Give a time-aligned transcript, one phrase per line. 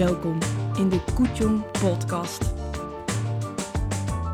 [0.00, 0.38] Welkom
[0.76, 2.52] in de Koetjong Podcast.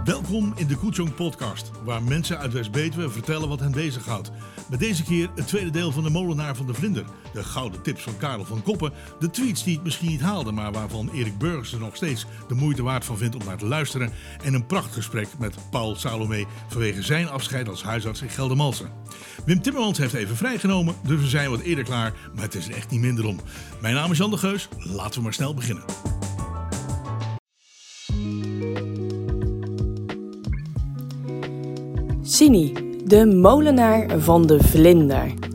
[0.05, 4.31] Welkom in de Koetjong Podcast, waar mensen uit West-Betuwe vertellen wat hen bezighoudt.
[4.71, 7.05] Met deze keer het tweede deel van de Molenaar van de Vlinder.
[7.37, 8.93] De gouden tips van Karel van Koppen.
[9.19, 12.55] De tweets die het misschien niet haalden, maar waarvan Erik Burgers er nog steeds de
[12.55, 14.13] moeite waard van vindt om naar te luisteren.
[14.45, 18.91] En een prachtgesprek met Paul Salome vanwege zijn afscheid als huisarts in Geldermalsen.
[19.45, 22.75] Wim Timmermans heeft even vrijgenomen, dus we zijn wat eerder klaar, maar het is er
[22.75, 23.41] echt niet minder om.
[23.81, 25.85] Mijn naam is Jan de Geus, laten we maar snel beginnen.
[32.23, 32.73] Sini,
[33.05, 35.46] de molenaar van de vlinder.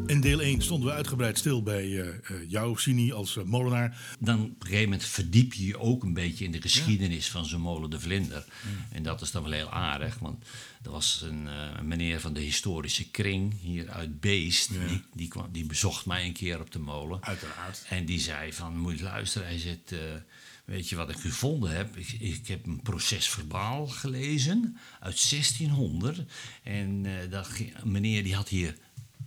[0.62, 2.08] In deel 1 stonden we uitgebreid stil bij uh,
[2.48, 4.16] jou, Sini, als uh, molenaar.
[4.20, 7.46] Dan op een gegeven moment verdiep je je ook een beetje in de geschiedenis van
[7.46, 8.46] zo'n molen de Vlinder.
[8.92, 10.44] En dat is dan wel heel aardig, want
[10.84, 14.70] er was een, uh, meneer van de historische kring hier uit Beest.
[14.72, 14.88] Ja.
[14.88, 17.24] Die, die, kwam, die bezocht mij een keer op de molen.
[17.24, 17.86] Uiteraard.
[17.90, 19.94] En die zei van, moet je luisteren, hij zegt...
[20.66, 21.98] Weet je wat ik gevonden heb?
[21.98, 26.22] Ik, ik heb een procesverbaal gelezen uit 1600.
[26.64, 27.50] En uh, dat,
[27.84, 28.76] meneer die had hier,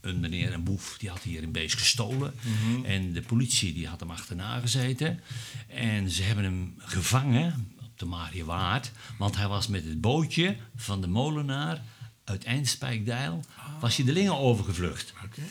[0.05, 2.35] een meneer, een boef, die had hier een beest gestolen.
[2.43, 2.85] Mm -hmm.
[2.85, 5.21] En de politie die had hem achterna gezeten.
[5.69, 8.91] En ze hebben hem gevangen op de Mariewaard.
[9.19, 11.83] Want hij was met het bootje van de molenaar
[12.25, 13.81] uit Eindspijkdijl, oh.
[13.81, 15.13] was hij de Lingen overgevlucht.
[15.25, 15.45] Okay.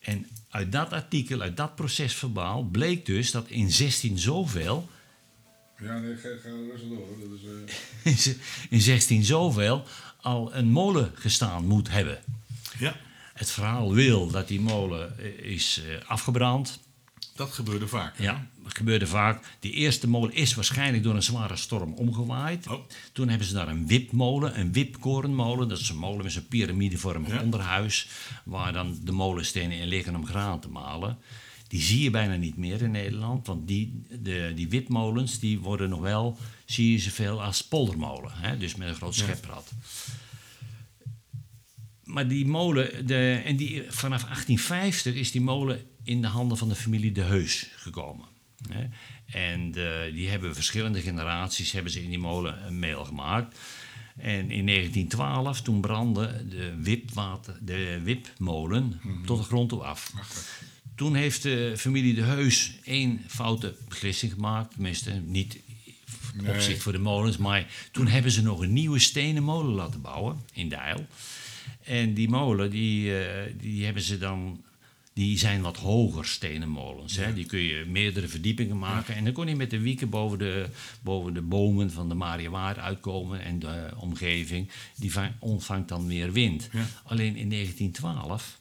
[0.00, 4.88] En uit dat artikel, uit dat procesverbaal, bleek dus dat in 16 zoveel
[5.82, 7.06] ja, nee, ga, ga rustig door.
[7.20, 7.38] Dat
[8.04, 8.34] is, uh...
[8.74, 9.84] in 16 zoveel
[10.20, 12.18] al een molen gestaan moet hebben.
[12.78, 12.96] Ja.
[13.32, 16.78] Het verhaal wil dat die molen is uh, afgebrand.
[17.34, 18.16] Dat gebeurde vaak.
[18.18, 18.24] Hè?
[18.24, 19.56] Ja, dat gebeurde vaak.
[19.60, 22.68] Die eerste molen is waarschijnlijk door een zware storm omgewaaid.
[22.68, 22.80] Oh.
[23.12, 25.68] Toen hebben ze daar een wipmolen, een wipkorenmolen.
[25.68, 27.42] Dat is een molen met zo'n piramidevormig Ja.
[27.42, 28.08] onderhuis.
[28.44, 31.18] Waar dan de molenstenen in liggen om graan te malen.
[31.68, 33.46] Die zie je bijna niet meer in Nederland.
[33.46, 38.32] Want die, de, die wipmolens die worden nog wel, zie je ze veel als poldermolen.
[38.34, 38.58] Hè?
[38.58, 39.70] Dus met een groot scheprad.
[42.12, 46.68] Maar die molen, de, en die, vanaf 1850 is die molen in de handen van
[46.68, 48.26] de familie De Heus gekomen.
[48.68, 48.84] Hè?
[49.26, 53.58] En de, die hebben verschillende generaties hebben ze in die molen een meel gemaakt.
[54.16, 59.26] En in 1912, toen brandde de, wipwater, de wipmolen mm -hmm.
[59.26, 60.12] tot de grond toe af.
[60.16, 60.60] Ach,
[60.94, 64.72] toen heeft de familie De Heus één foute beslissing gemaakt.
[64.72, 65.58] Tenminste, niet
[66.34, 66.54] Nee.
[66.54, 67.36] opzicht voor de molens.
[67.36, 71.06] Maar toen hebben ze nog een nieuwe stenen molen laten bouwen in Deil.
[71.84, 73.18] En die molen, die, uh,
[73.60, 74.64] die hebben ze dan...
[75.14, 77.16] Die zijn wat hoger stenen molens.
[77.16, 77.34] Hè?
[77.34, 79.14] Die kun je meerdere verdiepingen maken.
[79.14, 80.66] En dan kon je met de wieken boven de,
[81.02, 83.40] boven de bomen van de Mariawaard uitkomen.
[83.40, 86.68] En de omgeving, die ontvangt dan meer wind.
[86.72, 86.86] Ja.
[87.04, 88.58] Alleen in 1912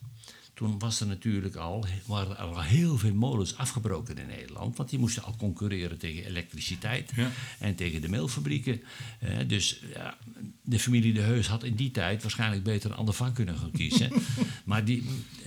[0.62, 4.78] toen was er natuurlijk al, waren er al heel veel molens afgebroken in Nederland.
[4.78, 7.32] Want die moesten al concurreren tegen elektriciteit Ja.
[7.60, 8.82] en tegen de meelfabrieken.
[9.20, 10.18] Eh, dus ja,
[10.62, 13.72] de familie De Heus had in die tijd waarschijnlijk beter een ander vak kunnen gaan
[13.72, 14.12] kiezen.
[14.66, 15.04] maar die,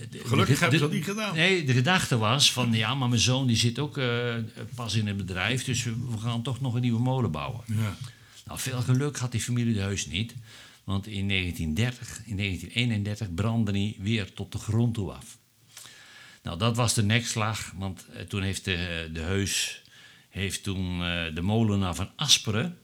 [0.09, 1.35] de- Gelukkig de- hebben ze dat niet gedaan.
[1.35, 4.35] Nee, de gedachte was van ja, maar mijn zoon die zit ook eh,
[4.75, 5.63] pas in het bedrijf.
[5.63, 7.61] Dus we, we gaan toch nog een nieuwe molen bouwen.
[7.65, 7.95] Ja.
[8.45, 10.33] Nou, veel geluk had die familie de Heus niet.
[10.85, 15.37] Want in 1930, in 1931 brandde hij weer tot de grond toe af.
[16.43, 19.83] Nou, dat was de nekslag, want eh, toen heeft de, de Heus
[20.29, 22.77] heeft toen eh, de molenaar van Asperen,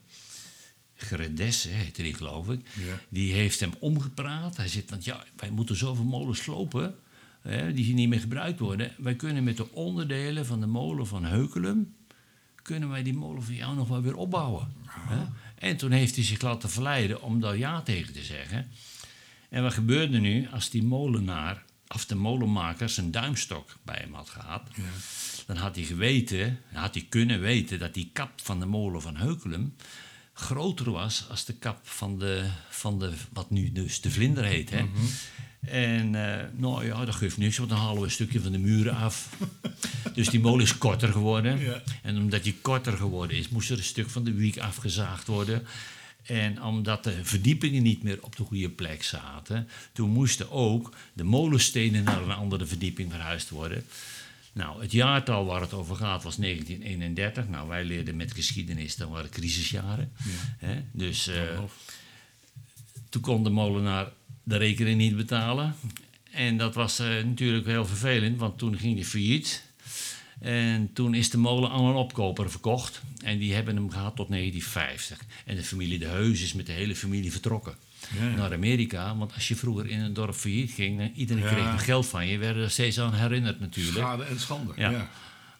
[0.94, 2.98] Gredesse heette die geloof ik, Ja.
[3.08, 4.56] die heeft hem omgepraat.
[4.56, 6.94] Hij zegt, want ja, wij moeten zoveel molens slopen,
[7.40, 8.92] hè, die niet meer gebruikt worden.
[8.98, 11.94] Wij kunnen met de onderdelen van de molen van Heukelum,
[12.62, 14.72] kunnen wij die molen van jou nog wel weer opbouwen.
[14.86, 15.24] Hè?
[15.62, 18.70] En toen heeft hij zich laten verleiden om daar ja tegen te zeggen.
[19.48, 24.28] En wat gebeurde nu als die molenaar, of de molenmaker, zijn duimstok bij hem had
[24.28, 24.62] gehad?
[24.74, 24.82] Ja.
[25.46, 29.16] Dan had hij geweten, had hij kunnen weten dat die kap van de molen van
[29.16, 29.74] Heukelum
[30.32, 34.70] groter was als de kap van de, van de wat nu dus de vlinder heet.
[34.70, 34.88] Hè?
[35.66, 38.58] En eh, nou ja, dat geeft niks, want dan halen we een stukje van de
[38.58, 39.36] muren af.
[40.14, 41.58] dus die molen is korter geworden.
[41.60, 41.82] Ja.
[42.02, 45.66] En omdat die korter geworden is, moest er een stuk van de wiek afgezaagd worden.
[46.22, 51.24] En omdat de verdiepingen niet meer op de goede plek zaten, toen moesten ook de
[51.24, 53.84] molenstenen naar een andere verdieping verhuisd worden.
[54.52, 57.48] Nou, het jaartal waar het over gaat was 1931.
[57.48, 60.12] Nou, wij leerden met geschiedenis, dat waren crisisjaren.
[60.92, 61.60] Dus eh,
[63.08, 64.12] toen kon de molenaar
[64.42, 65.74] de rekening niet betalen.
[66.30, 69.62] En dat was eh, natuurlijk heel vervelend, want toen ging hij failliet.
[70.40, 73.02] En toen is de molen aan een opkoper verkocht.
[73.24, 75.18] En die hebben hem gehad tot 1950.
[75.44, 77.74] En de familie De Heus is met de hele familie vertrokken.
[78.18, 78.28] Ja.
[78.36, 79.16] Naar Amerika.
[79.16, 81.48] Want als je vroeger in een dorp failliet ging, iedereen Ja.
[81.52, 82.38] kreeg nog geld van je.
[82.38, 83.96] werden er steeds aan herinnerd natuurlijk.
[83.96, 84.72] Schade en schande.
[84.76, 84.90] Ja.
[84.90, 85.10] Ja.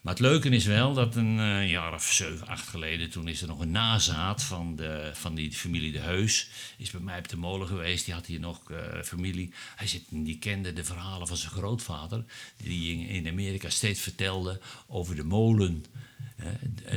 [0.03, 3.43] Maar het leuke is wel dat een eh, jaar of zeven, acht geleden, toen is
[3.43, 6.49] er nog een nazaat van, de, van die familie De Heus.
[6.79, 8.05] Is bij mij op de molen geweest.
[8.05, 9.53] Die had hier nog eh, familie.
[9.77, 12.25] Hij zit, die kende de verhalen van zijn grootvader.
[12.57, 15.85] Die in, Amerika steeds vertelde over de molen.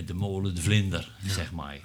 [0.05, 1.79] de molen, de vlinder, zeg maar.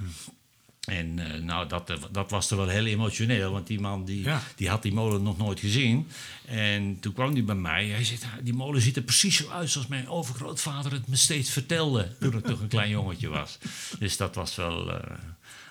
[0.91, 4.43] En eh, nou, dat, dat was er wel heel emotioneel, want die man die, Ja.
[4.57, 6.09] die had die molen nog nooit gezien.
[6.47, 7.87] En toen kwam hij bij mij.
[7.87, 11.17] Hij zegt, "Ah, die molen ziet er precies zo uit zoals mijn overgrootvader het me
[11.17, 12.09] steeds vertelde.
[12.21, 13.59] Toen ik nog een klein jongetje was.
[13.99, 15.11] Dus dat was wel eh,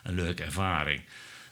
[0.04, 1.02] een leuke ervaring.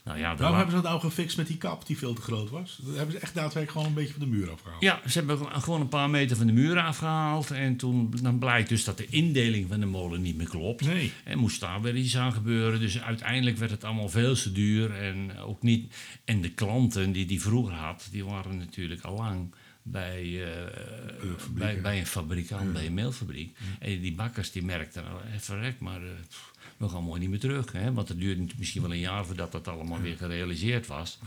[0.07, 2.50] Nou ja, Waarom hebben ze dat nou gefixt met die kap die veel te groot
[2.50, 2.80] was?
[2.81, 4.81] Dat hebben ze echt daadwerkelijk gewoon een beetje van de muur afgehaald.
[4.81, 7.51] Ja, ze hebben gewoon een paar meter van de muur afgehaald.
[7.51, 10.86] En toen dan blijkt dus dat de indeling van de molen niet meer klopt.
[10.86, 11.13] Nee.
[11.24, 12.80] En moest daar weer iets aan gebeuren.
[12.80, 14.92] Dus uiteindelijk werd het allemaal veel te duur.
[14.92, 15.95] En ook niet.
[16.25, 21.81] En de klanten die die vroeger had, die waren natuurlijk al lang bij, eh, bij,
[21.81, 23.57] bij een fabrikant, bij een meelfabriek.
[23.80, 27.40] En die bakkers die merkten, nou, verrek, maar eh, pff, we gaan mooi niet meer
[27.40, 27.72] terug.
[27.72, 27.94] Hè?
[27.94, 31.20] Want het duurde misschien wel een jaar voordat dat allemaal weer gerealiseerd was.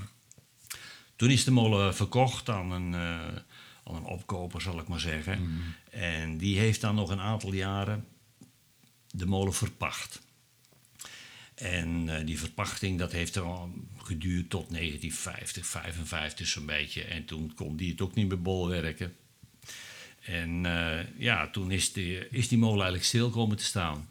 [1.17, 3.37] Toen is de molen verkocht aan een, eh,
[3.85, 5.39] aan een opkoper, zal ik maar zeggen.
[5.91, 8.05] En die heeft dan nog een aantal jaren
[9.11, 10.21] de molen verpacht.
[11.55, 17.03] En eh, die verpachting dat heeft er al geduurd tot 1950, 55 zo'n beetje.
[17.03, 19.15] En toen kon die het ook niet meer bolwerken.
[20.21, 24.09] En eh, ja, toen is die, is die molen eigenlijk stil komen te staan.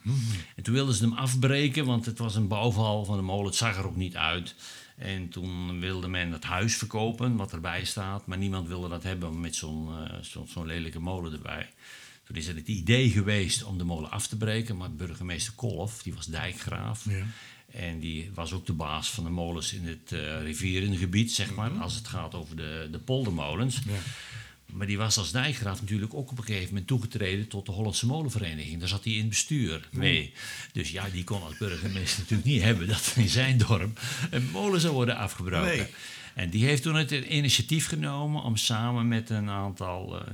[0.56, 3.46] En toen wilden ze hem afbreken, want het was een bouwval van de molen.
[3.46, 4.56] Het zag er ook niet uit.
[4.98, 8.28] En toen wilde men het huis verkopen, wat erbij staat.
[8.28, 11.70] Maar niemand wilde dat hebben met zo'n eh, zo'n lelijke molen erbij.
[12.24, 14.78] Toen is er het idee geweest om de molen af te breken.
[14.78, 17.06] Maar burgemeester Kolf, die was dijkgraaf.
[17.10, 17.26] Ja.
[17.72, 21.72] En die was ook de baas van de molens in het eh rivierengebied, zeg maar.
[21.72, 23.80] Als het gaat over de, de poldermolens.
[23.86, 24.00] Ja.
[24.74, 28.06] Maar die was als dijkgraaf natuurlijk ook op een gegeven moment toegetreden tot de Hollandse
[28.06, 28.80] Molenvereniging.
[28.80, 30.34] Daar zat hij in het bestuur mee.
[30.74, 34.00] Dus ja, die kon als burgemeester natuurlijk niet hebben dat er in zijn dorp
[34.30, 35.68] een molen zou worden afgebroken.
[35.78, 35.88] Nee.
[36.36, 40.28] En die heeft toen het initiatief genomen om samen met een aantal eh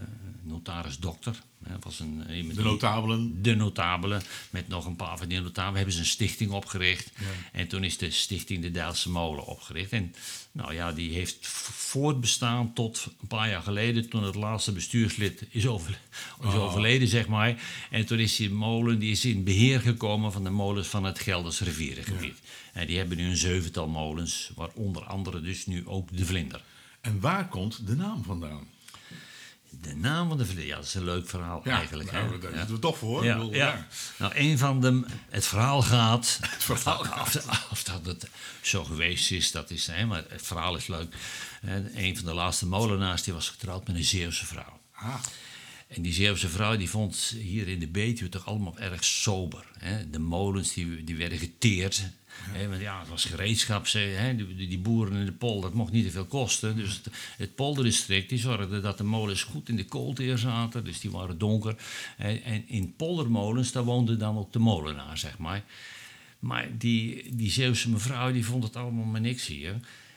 [0.43, 1.35] notaris-dokter,
[1.79, 3.41] was een, De die- notabelen.
[3.41, 7.11] de notabelen, met nog een paar van die notabelen, hebben ze een stichting opgericht.
[7.51, 9.91] En toen is de stichting de Dijlse Molen opgericht.
[9.91, 10.15] En
[10.56, 15.68] nou ja, die heeft voortbestaan tot een paar jaar geleden, toen het laatste bestuurslid is,
[15.68, 16.00] over,
[16.42, 17.62] is overleden, zeg maar.
[17.90, 21.19] En toen is die molen die is in beheer gekomen van de molens van het
[21.19, 22.40] Gelders rivierengebied.
[22.74, 26.62] En die hebben nu een zevental molens, waaronder andere dus nu ook de Vlinder.
[27.02, 28.68] En waar komt de naam vandaan?
[29.81, 32.12] De naam van de Vlinder, ja, dat is een leuk verhaal eigenlijk.
[32.12, 32.39] nou, hè?
[32.39, 32.57] daar Ja.
[32.57, 33.24] zitten we toch voor.
[33.25, 33.88] Ja, bedoel, ja.
[34.18, 35.04] Nou, een van de.
[35.30, 36.39] Het verhaal gaat.
[36.42, 37.36] Het verhaal Of,
[37.72, 38.27] of dat het
[38.62, 39.88] zo geweest is, dat is.
[39.88, 41.16] Hè, maar het verhaal is leuk.
[41.66, 44.80] Hè, Een van de laatste molenaars die was getrouwd met een Zeeuwse vrouw.
[44.94, 45.16] Ah,
[45.88, 49.66] En die Zeeuwse vrouw die vond hier in de Betuwe toch allemaal erg sober.
[49.80, 50.10] Hè?
[50.10, 52.01] De molens die, die werden geteerd.
[52.69, 53.87] Want ja, het was gereedschap.
[53.91, 54.35] Hè?
[54.35, 56.75] Die, die- boeren in de polder, dat mocht niet te veel kosten.
[56.75, 57.01] Dus
[57.37, 60.83] het, polderdistrict die zorgde dat de molens goed in de koolteer zaten.
[60.83, 61.75] Dus die waren donker.
[62.17, 62.33] Hè?
[62.33, 65.63] En in poldermolens, daar woonde dan ook de molenaar, zeg maar.
[66.39, 69.75] Maar die, die Zeeuwse mevrouw die vond het allemaal maar niks hier.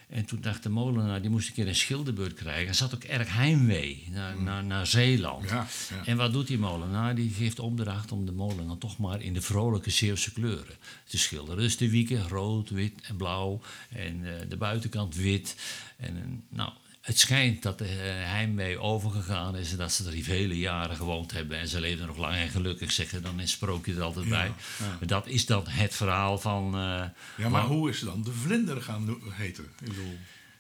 [0.09, 2.65] En toen dacht de molenaar, die moest een keer een schilderbeurt krijgen.
[2.65, 5.49] Hij zat ook erg heimwee naar, naar, naar Zeeland.
[5.49, 6.05] Ja, ja.
[6.05, 7.15] En wat doet die molenaar?
[7.15, 11.19] Die geeft opdracht om de molen dan toch maar in de vrolijke Zeeuwse kleuren te
[11.19, 11.63] schilderen.
[11.63, 13.61] Dus de wieken rood, wit en blauw.
[13.89, 15.57] En eh, de buitenkant wit.
[15.97, 16.73] En eh, nou,
[17.09, 19.71] het schijnt dat de eh, heimwee overgegaan is...
[19.71, 21.59] en dat ze er vele jaren gewoond hebben.
[21.59, 24.53] En ze leven nog lang en gelukkig, zeggen dan een sprookje er altijd bij.
[25.01, 26.75] Dat is dan het verhaal van...
[26.75, 27.05] eh,
[27.37, 29.65] ja, maar hoe is ze dan de vlinder gaan heten?
[29.65, 30.19] Ik bedoel,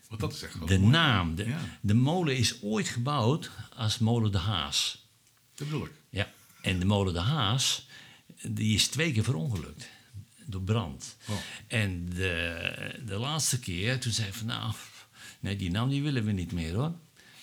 [0.08, 0.90] want dat is echt wel de mooi.
[0.90, 1.34] naam.
[1.34, 1.58] De, Ja.
[1.80, 5.06] de molen is ooit gebouwd als molen de Haas.
[5.54, 5.92] Dat bedoel ik.
[6.10, 6.30] Ja,
[6.62, 7.86] en de molen de Haas,
[8.42, 9.88] die is twee keer verongelukt.
[10.46, 11.16] Door brand.
[11.28, 11.36] Oh.
[11.66, 14.72] En de, de laatste keer, toen zei hij van nou,
[15.40, 16.92] nee, die naam die willen we niet meer hoor.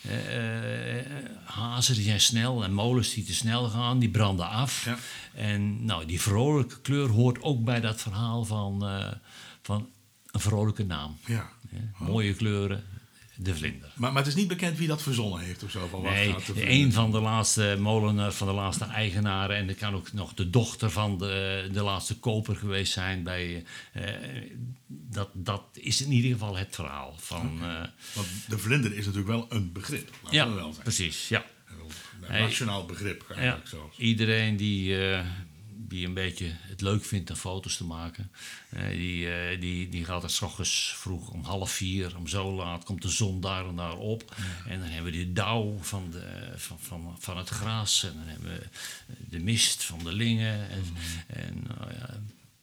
[0.08, 1.12] Eh,
[1.44, 4.84] hazen die zijn snel en molens die te snel gaan, die branden af.
[4.84, 4.98] Ja.
[5.34, 9.12] En nou, die vrolijke kleur hoort ook bij dat verhaal van, eh,
[9.62, 9.88] van
[10.30, 11.16] een vrolijke naam.
[11.26, 11.50] Ja.
[11.98, 12.84] Mooie kleuren,
[13.38, 13.90] de vlinder.
[13.94, 15.86] Maar, maar het is niet bekend wie dat verzonnen heeft of zo.
[15.90, 19.56] Van wat Nee, een van de laatste molenaars, van de laatste eigenaren.
[19.56, 23.22] En dat kan ook nog de dochter van de, de laatste koper geweest zijn.
[23.22, 24.02] Bij, eh,
[24.86, 27.14] dat, dat is in ieder geval het verhaal.
[27.18, 27.80] Van, eh,
[28.14, 30.10] Want de vlinder is natuurlijk wel een begrip.
[30.30, 30.82] Ja, we wel zijn.
[30.82, 31.28] precies.
[31.28, 31.44] Ja.
[32.28, 33.98] Een nationaal begrip Ja, eigenlijk zelfs.
[33.98, 35.20] iedereen die, eh,
[35.88, 38.30] die een beetje het leuk vindt om foto's te maken.
[38.68, 42.52] Eh, die, eh, die, die gaat er s ochtends vroeg om half vier, om zo
[42.52, 44.34] laat, komt de zon daar en daar op.
[44.68, 48.02] En dan hebben we de dauw van, de, van, van, van het gras.
[48.04, 48.66] En dan hebben we
[49.28, 50.70] de mist van de lingen.
[50.70, 50.84] En,
[51.26, 52.20] en nou ja,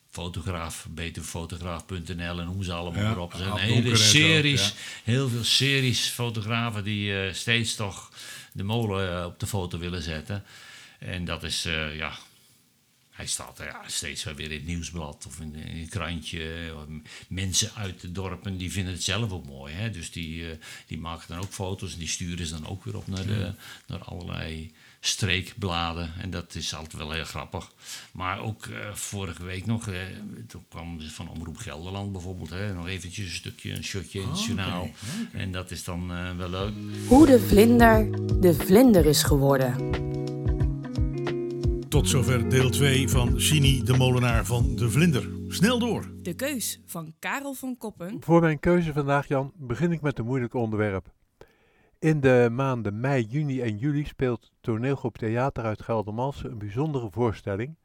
[0.09, 3.57] fotograaf, beterfotograaf.nl en hoe ze allemaal Ja, erop zijn.
[3.57, 4.73] Hele series, ja.
[5.03, 8.11] heel veel series fotografen die eh, steeds toch
[8.51, 10.43] de molen op de foto willen zetten.
[10.99, 11.63] En dat is,
[11.93, 12.17] ja,
[13.13, 16.73] hij staat er ja, steeds wel weer in het nieuwsblad of in, in een krantje.
[17.27, 19.73] Mensen uit de dorpen die vinden het zelf ook mooi.
[19.73, 19.89] Hè?
[19.89, 22.97] Dus die, eh, die maken dan ook foto's en die sturen ze dan ook weer
[22.97, 23.53] op naar, de,
[23.87, 24.71] naar allerlei
[25.05, 26.09] streekbladen.
[26.21, 27.71] En dat is altijd wel heel grappig.
[28.11, 29.95] Maar ook eh, vorige week nog, eh,
[30.47, 34.43] toen kwam van Omroep Gelderland bijvoorbeeld, hè, nog eventjes een stukje, een shotje in het
[34.43, 34.89] journaal.
[35.31, 36.73] En dat is dan eh, wel leuk.
[37.07, 40.02] Hoe de vlinder de vlinder is geworden.
[41.93, 45.29] Tot zover deel 2 van Chini de molenaar van de vlinder.
[45.47, 46.11] Snel door.
[46.21, 48.17] De keus van Karel van Koppen.
[48.19, 51.11] Voor mijn keuze vandaag, Jan, begin ik met een moeilijk onderwerp.
[51.99, 57.75] In de maanden mei, juni en juli speelt toneelgroep Theater uit Geldermalsen een bijzondere voorstelling.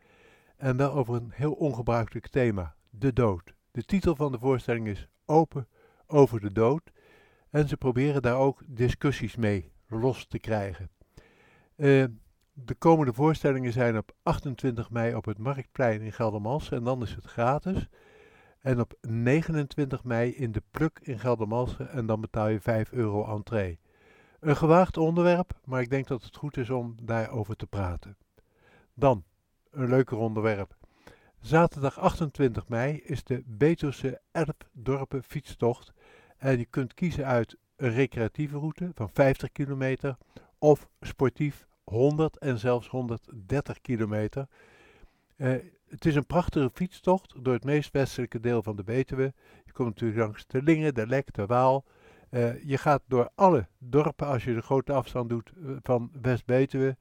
[0.57, 3.55] En wel over een heel ongebruikelijk thema, de dood.
[3.71, 5.69] De titel van de voorstelling is Open
[6.07, 6.83] over de dood.
[7.51, 10.91] En ze proberen daar ook discussies mee los te krijgen.
[11.77, 12.05] Eh,
[12.65, 17.15] de komende voorstellingen zijn op 28 mei op het Marktplein in Geldermalsen en dan is
[17.15, 17.89] het gratis.
[18.59, 23.25] En op 29 mei in de Pluk in Geldermalsen en dan betaal je 5 euro
[23.25, 23.79] entree.
[24.41, 28.17] Een gewaagd onderwerp, maar ik denk dat het goed is om daarover te praten.
[28.95, 29.25] Dan,
[29.71, 30.77] een leuker onderwerp.
[31.41, 35.93] Zaterdag 28 mei is de Betuwse Elfdorpen fietstocht.
[36.37, 40.17] En je kunt kiezen uit een recreatieve route van 50 kilometer
[40.59, 44.47] of sportief 100 en zelfs 130 kilometer.
[45.37, 45.53] Eh,
[45.89, 49.33] het is een prachtige fietstocht door het meest westelijke deel van de Betuwe.
[49.65, 51.85] Je komt natuurlijk langs de Lingen, de Lek, de Waal.
[52.31, 56.97] Eh, je gaat door alle dorpen als je de grote afstand doet eh, van West-Betuwe.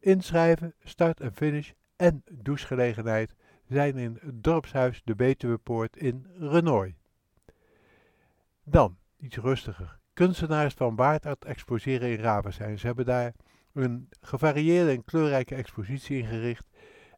[0.00, 3.34] Inschrijven, start en finish en douchegelegenheid
[3.68, 6.94] zijn in het dorpshuis de Betuwepoort in Renoy.
[8.64, 9.98] Dan, iets rustiger.
[10.12, 12.78] Kunstenaars van Waardart exposeren in Ravensijn.
[12.78, 13.32] Ze hebben daar
[13.82, 16.66] een gevarieerde en kleurrijke expositie ingericht.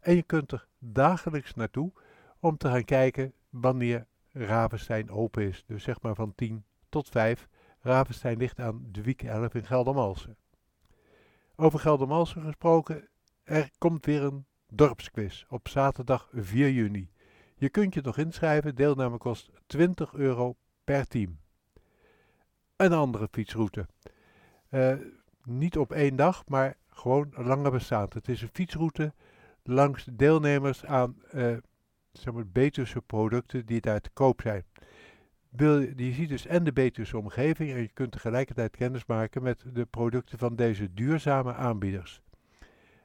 [0.00, 1.92] En je kunt er dagelijks naartoe
[2.40, 5.64] om te gaan kijken wanneer Ravenstein open is.
[5.66, 7.48] Dus zeg maar van 10 tot 5.
[7.80, 10.36] Ravenstein ligt aan de Wiek 11 in Geldermalsen.
[11.56, 13.08] Over Geldermalsen gesproken,
[13.42, 17.10] er komt weer een dorpsquiz op zaterdag 4 juni.
[17.54, 21.38] Je kunt je nog inschrijven, deelname kost 20 euro per team.
[22.76, 23.88] Een andere fietsroute.
[24.68, 24.96] Eh,
[25.44, 28.14] niet op één dag, maar gewoon langer bestaand.
[28.14, 29.12] Het is een fietsroute
[29.62, 31.16] langs deelnemers aan
[32.52, 34.64] Betuwse producten die daar te koop zijn.
[35.96, 39.84] Je ziet dus en de Betuwse omgeving en je kunt tegelijkertijd kennis maken met de
[39.84, 42.20] producten van deze duurzame aanbieders.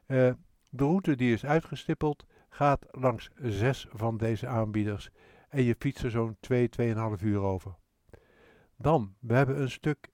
[0.05, 0.31] Eh,
[0.69, 5.09] de route die is uitgestippeld gaat langs zes van deze aanbieders
[5.49, 7.75] en je fietst er zo'n 2, 2,5 uur over.
[8.77, 10.09] Dan, we hebben een stuk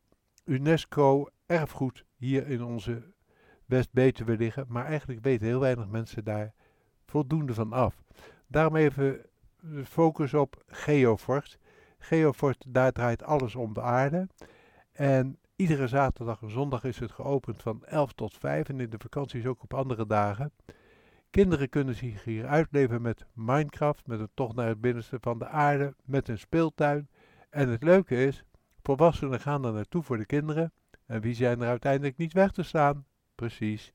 [0.45, 3.01] UNESCO erfgoed hier in onze
[3.65, 6.53] West-Betuwe liggen, maar eigenlijk weten heel weinig mensen daar
[7.05, 8.03] voldoende van af.
[8.47, 9.25] Daarom even
[9.59, 11.59] de focus op Geofort.
[11.97, 14.27] Geofort, daar draait alles om de aarde.
[14.91, 18.99] En iedere zaterdag en zondag is het geopend van 11 tot 5 en in de
[18.99, 20.51] vakanties ook op andere dagen.
[21.29, 25.47] Kinderen kunnen zich hier uitleven met Minecraft, met een tocht naar het binnenste van de
[25.47, 27.09] aarde, met een speeltuin.
[27.49, 28.43] En het leuke is,
[28.83, 30.73] volwassenen gaan er naartoe voor de kinderen.
[31.11, 33.05] En wie zijn er uiteindelijk niet weg te staan?
[33.35, 33.93] Precies,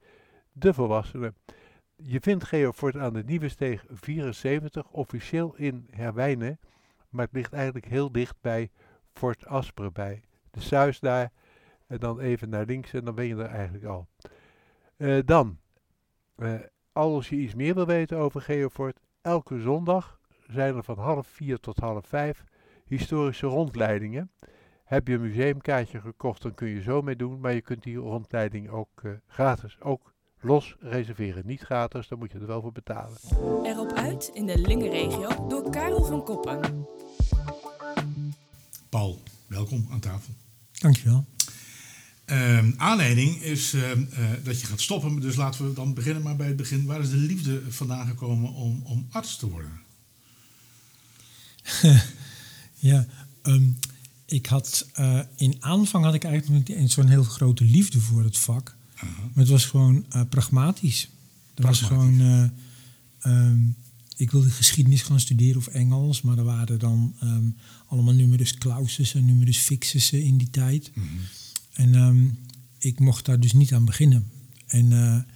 [0.53, 1.37] de volwassenen.
[1.97, 6.59] Je vindt Geofort aan de Nieuwe Steeg 74, officieel in Herwijnen,
[7.09, 8.71] maar het ligt eigenlijk heel dicht bij
[9.13, 10.23] Fort Asperen bij.
[10.51, 11.33] De Suis daar,
[11.87, 14.09] en dan even naar links en dan ben je er eigenlijk al.
[14.97, 15.59] Eh, dan,
[16.37, 16.55] eh,
[16.93, 21.61] als je iets meer wil weten over Geofort, elke zondag zijn er van half vier
[21.61, 22.45] tot half vijf
[22.85, 24.31] historische rondleidingen.
[24.87, 27.97] Heb je een museumkaartje gekocht, dan kun je zo mee doen, maar je kunt die
[27.97, 31.47] rondleiding ook eh, gratis, ook los reserveren.
[31.47, 33.19] Niet gratis, dan moet je er wel voor betalen.
[33.65, 36.87] Erop uit in de Lingenregio door Karel van Koppen.
[38.89, 40.35] Paul, welkom aan tafel.
[40.73, 41.25] Dankjewel.
[42.25, 46.37] Ehm, aanleiding is ehm, eh, dat je gaat stoppen, dus laten we dan beginnen maar
[46.37, 46.87] bij het begin.
[46.87, 49.81] Waar is de liefde vandaan gekomen om, om arts te worden?
[52.79, 53.07] Ja,
[53.43, 53.69] ehm,
[54.27, 58.25] ik had eh, in aanvang had ik eigenlijk niet eens zo'n heel grote liefde voor
[58.25, 58.77] het vak.
[59.01, 61.11] Maar het was gewoon eh, pragmatisch.
[61.55, 62.49] Er was gewoon, eh,
[63.19, 63.59] ehm,
[64.17, 67.49] ik wilde geschiedenis gaan studeren of Engels, maar er waren dan ehm,
[67.87, 70.91] allemaal numerus clausus en numerus fixus in die tijd.
[71.73, 72.29] En ehm,
[72.79, 74.31] ik mocht daar dus niet aan beginnen.
[74.67, 75.27] En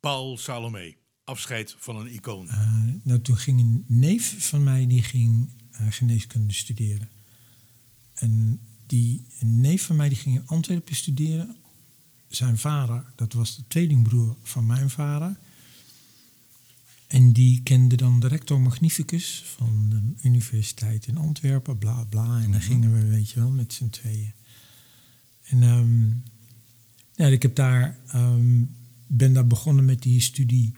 [0.00, 0.94] Paul Salomé,
[1.24, 2.48] afscheid van een icoon.
[3.02, 5.48] nou, toen ging een neef van mij die ging
[5.90, 7.08] geneeskunde studeren.
[8.14, 11.56] En die neef van mij die ging in Antwerpen studeren.
[12.28, 15.36] Zijn vader, dat was de tweelingbroer van mijn vader.
[17.06, 22.42] En die kende dan de rector magnificus van de universiteit in Antwerpen, bla bla.
[22.42, 24.32] En dan gingen we, weet je wel, met z'n tweeën.
[25.42, 26.08] En ehm,
[27.14, 28.64] ja, ik heb daar, ehm,
[29.06, 30.74] ben daar begonnen met die studie.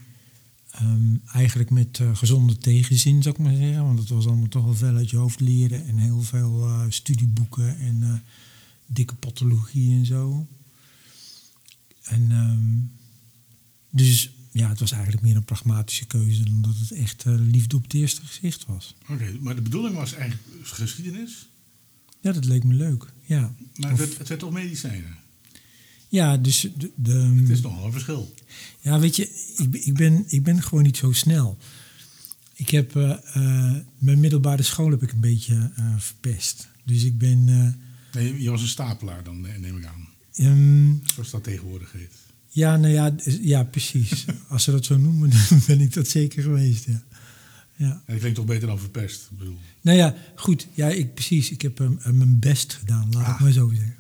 [0.70, 3.84] Ehm, eigenlijk met eh, gezonde tegenzin, zou ik maar zeggen.
[3.84, 5.87] Want het was allemaal toch wel veel uit je hoofd leren.
[5.87, 8.14] En heel veel eh, studieboeken en eh,
[8.87, 10.46] dikke pathologie en zo.
[12.02, 12.76] En ehm,
[13.90, 17.82] dus ja, het was eigenlijk meer een pragmatische keuze dan dat het echt liefde op
[17.82, 18.94] het eerste gezicht was.
[19.08, 21.48] Oké, maar de bedoeling was eigenlijk geschiedenis,
[22.20, 23.12] Ja, dat leek me leuk.
[23.22, 25.16] Ja, maar het werd, het werd toch medicijnen.
[26.09, 28.35] Ja dus de, de, Het is nogal een verschil.
[28.81, 31.59] Ja, weet je, ik, ben- ik, ben, ik ben gewoon niet zo snel.
[32.55, 36.69] Ik heb eh, eh, mijn middelbare school heb ik een beetje eh, verpest.
[36.85, 37.45] Dus ik ben.
[38.12, 40.09] Nee, je was een stapelaar dan, neem ik aan.
[40.35, 42.12] ehm, Zoals dat tegenwoordig heet.
[42.49, 44.25] ja, nou ja, ja, precies.
[44.49, 46.85] Als ze dat zo noemen, dan ben ik dat zeker geweest.
[46.85, 47.03] Ja.
[47.77, 47.91] Ja.
[47.91, 49.29] En dat klinkt toch beter dan verpest.
[49.31, 49.59] Ik bedoel.
[49.81, 50.67] Nou ja, goed.
[50.75, 51.50] Ja, ik, precies.
[51.50, 53.41] Ik heb hem mijn best gedaan, laat ik Ah.
[53.41, 53.95] maar zo zeggen.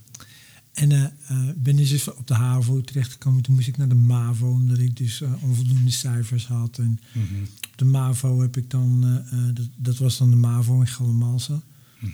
[0.80, 3.42] En eh, ben dus op de HAVO terechtgekomen.
[3.42, 6.78] Toen moest ik naar de MAVO, omdat ik dus eh, onvoldoende cijfers had.
[6.78, 9.00] En Mhm, op de MAVO heb ik dan,
[9.54, 11.62] dat, dat was dan de MAVO in Geldermalsen.
[12.00, 12.10] mhm.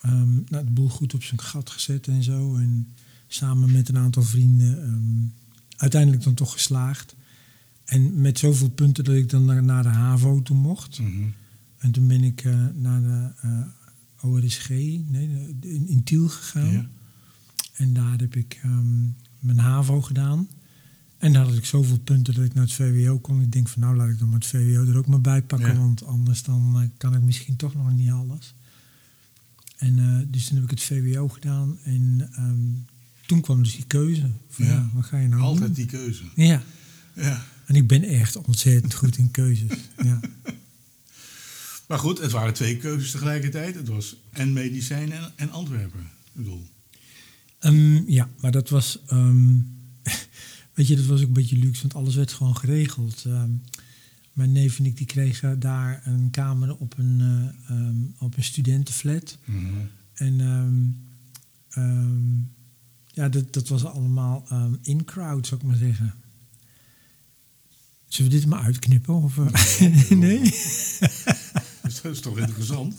[0.00, 2.56] Ehm, nou, de boel goed op zijn gat gezet en zo.
[2.56, 2.88] En
[3.28, 5.26] samen met een aantal vrienden ehm,
[5.76, 7.14] uiteindelijk dan toch geslaagd.
[7.84, 10.98] En met zoveel punten dat ik dan naar, naar de HAVO toe mocht.
[10.98, 11.22] Mhm.
[11.78, 13.30] En toen ben ik naar de
[14.20, 16.72] ORSG, nee, in, in Tiel gegaan.
[16.72, 16.88] Ja.
[17.80, 19.02] En daar heb ik ehm,
[19.38, 20.48] mijn HAVO gedaan.
[21.18, 23.42] En daar had ik zoveel punten dat ik naar het VWO kon.
[23.42, 25.68] Ik denk van nou laat ik dan maar het VWO er ook maar bij pakken.
[25.72, 25.78] Ja.
[25.78, 28.54] Want anders dan eh, kan ik misschien toch nog niet alles.
[29.76, 31.78] En eh, dus toen heb ik het VWO gedaan.
[31.82, 34.30] En ehm, toen kwam dus die keuze.
[34.48, 34.72] Van, Ja.
[34.72, 34.90] ja.
[34.92, 35.74] wat ga je nou Altijd doen?
[35.74, 36.22] die keuze.
[36.34, 36.62] Ja,
[37.14, 37.44] Ja.
[37.66, 39.70] en ik ben echt ontzettend goed in keuzes.
[40.04, 40.20] Ja.
[41.88, 43.74] Maar goed, het waren twee keuzes tegelijkertijd.
[43.74, 46.00] Het was en medicijn en, en Antwerpen.
[46.00, 46.66] Ik bedoel.
[47.60, 48.98] Ehm, ja, maar dat was.
[49.06, 49.54] ehm,
[50.74, 53.24] weet je, dat was ook een beetje luxe, want alles werd gewoon geregeld.
[53.26, 53.50] Ehm,
[54.32, 57.20] mijn neef en ik die kregen daar een kamer op een,
[57.68, 59.38] eh, op een studentenflat.
[59.44, 59.66] Mhm.
[60.14, 60.36] En
[63.06, 66.14] ja, dat, dat was allemaal ehm, in-crowd, zou ik maar zeggen.
[68.06, 69.14] Zullen we dit maar uitknippen?
[69.14, 70.40] Of, eh, nee?
[72.02, 72.94] Dat is toch interessant.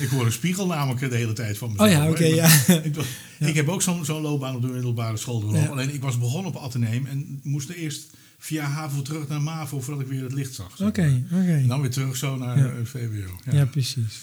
[0.00, 1.90] Ik hoor een spiegel namelijk de hele tijd van Oh mezelf.
[1.90, 2.10] ja, hoor.
[2.10, 2.94] oké, Ik
[3.38, 3.46] ja.
[3.48, 5.54] Ik, heb ook zo'n zo'n loopbaan op de middelbare school.
[5.54, 5.66] Ja.
[5.66, 10.02] Alleen ik was begonnen op Atheneum en moest eerst via HAVO terug naar MAVO voordat
[10.04, 10.80] ik weer het licht zag.
[10.80, 11.52] Oké, oké.
[11.52, 12.64] En dan weer terug zo naar Ja.
[12.66, 13.38] eh, VWO.
[13.44, 13.52] Ja.
[13.52, 14.20] Ja, precies.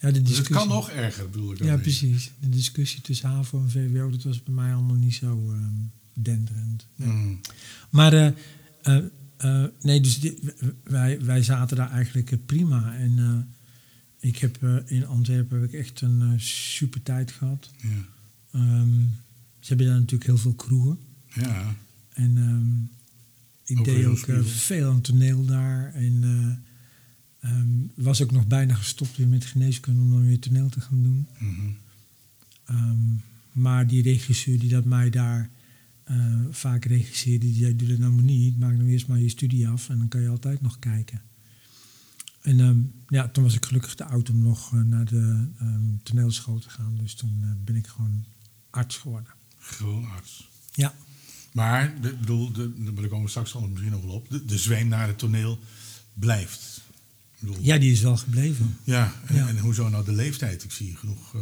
[0.00, 0.54] Ja, de dus het discussie.
[0.54, 1.64] kan nog erger, bedoel ik.
[1.64, 2.30] Ja, precies.
[2.40, 5.62] De discussie tussen HAVO en VWO, dat was bij mij allemaal niet zo ehm,
[6.22, 6.86] denderend.
[6.96, 7.08] Nee.
[7.08, 7.40] Mm.
[7.90, 8.26] Maar eh,
[9.36, 10.18] eh, nee, dus
[10.84, 12.94] wij, wij zaten daar eigenlijk prima.
[12.96, 13.48] En
[14.24, 17.70] ik heb eh, in Antwerpen heb ik echt een eh, super tijd gehad.
[17.76, 17.88] Ja.
[18.50, 19.00] Ehm,
[19.60, 20.98] ze hebben daar natuurlijk heel veel kroegen.
[21.34, 21.76] ja.
[22.12, 22.82] En ehm,
[23.64, 25.94] ik Ook deed ook eh, veel aan toneel daar.
[25.94, 30.68] En eh, ehm, was ook nog bijna gestopt weer met geneeskunde om dan weer toneel
[30.68, 31.26] te gaan doen.
[31.38, 31.70] Mhm.
[32.64, 32.98] Ehm,
[33.52, 35.50] maar die regisseur die dat mij daar
[36.50, 38.58] vaak regisseerde, die zei, doe dat nou maar niet.
[38.58, 41.22] Maak nou eerst maar je studie af en dan kan je altijd nog kijken.
[42.44, 42.78] En ehm,
[43.08, 46.70] ja, toen was ik gelukkig te oud om nog eh, naar de ehm, toneelschool te
[46.70, 46.96] gaan.
[47.00, 48.24] Dus toen eh, ben ik gewoon
[48.70, 49.30] arts geworden.
[49.58, 50.48] Gewoon arts.
[50.72, 50.94] Ja.
[51.52, 54.28] Maar, de, ik bedoel, de, daar komen we straks dan misschien nog wel op.
[54.30, 55.58] De, de zweem naar het toneel
[56.14, 56.80] blijft.
[57.38, 58.76] Bedoel, ja, die is wel gebleven.
[58.84, 59.48] Ja, en, Ja.
[59.48, 60.64] en hoezo nou de leeftijd?
[60.64, 61.34] Ik zie genoeg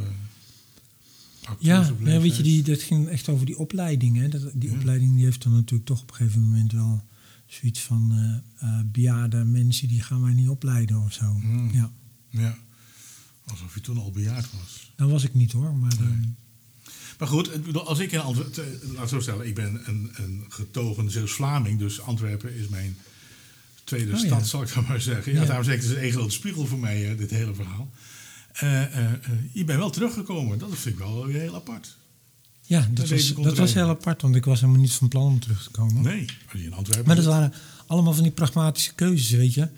[1.45, 2.23] acteurs Ja, leeftijd.
[2.23, 4.17] weet je, die, dat ging echt over die opleiding.
[4.17, 4.29] Hè.
[4.29, 4.77] Dat, die Ja.
[4.77, 7.05] opleiding die heeft dan natuurlijk toch op een gegeven moment wel
[7.55, 11.25] zoiets van eh eh, bejaarde mensen die gaan wij niet opleiden of zo.
[11.25, 11.71] Hmm.
[11.73, 11.93] Ja.
[12.29, 12.57] Ja,
[13.47, 14.93] alsof je toen al bejaard was.
[14.97, 15.93] Dat was ik niet hoor, maar
[17.19, 18.81] Maar goed, ik als ik in Antwerpen...
[18.93, 21.79] Laat het zo stellen, ik ben een, een getogen Zeeuws-Vlaming...
[21.79, 22.97] dus Antwerpen is mijn
[23.85, 24.27] tweede Oh, ja.
[24.27, 25.33] stad, zal ik dan maar zeggen.
[25.33, 25.47] Ja, Ja.
[25.47, 27.91] daarom zeg ik, het is één grote spiegel voor mij, hè, dit hele verhaal.
[28.53, 28.83] Eh,
[29.53, 30.59] je bent wel teruggekomen.
[30.59, 31.97] Dat vind ik wel heel apart.
[32.73, 35.41] Ja, dat, was, dat was heel apart, want ik was helemaal niet van plan om
[35.41, 36.03] terug te komen.
[36.03, 37.53] Nee, je in Antwerpen Maar dat waren
[37.87, 39.69] allemaal van die pragmatische keuzes, weet je.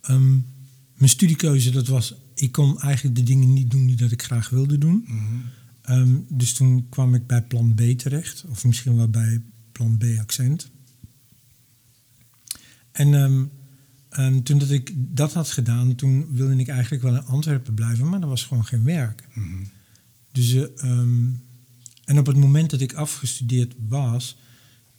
[0.00, 0.30] Ehm,
[0.94, 2.14] mijn studiekeuze, dat was...
[2.34, 5.04] Ik kon eigenlijk de dingen niet doen die dat ik graag wilde doen.
[5.06, 5.22] Mhm.
[5.82, 8.44] Ehm, dus toen kwam ik bij plan B terecht.
[8.48, 10.70] Of misschien wel bij plan B accent.
[12.92, 13.14] En
[14.08, 18.08] ehm, toen dat ik dat had gedaan, toen wilde ik eigenlijk wel in Antwerpen blijven.
[18.08, 19.28] Maar er was gewoon geen werk.
[19.34, 19.64] Mhm.
[20.32, 21.26] Dus, ehm,
[22.08, 24.36] en op het moment dat ik afgestudeerd was,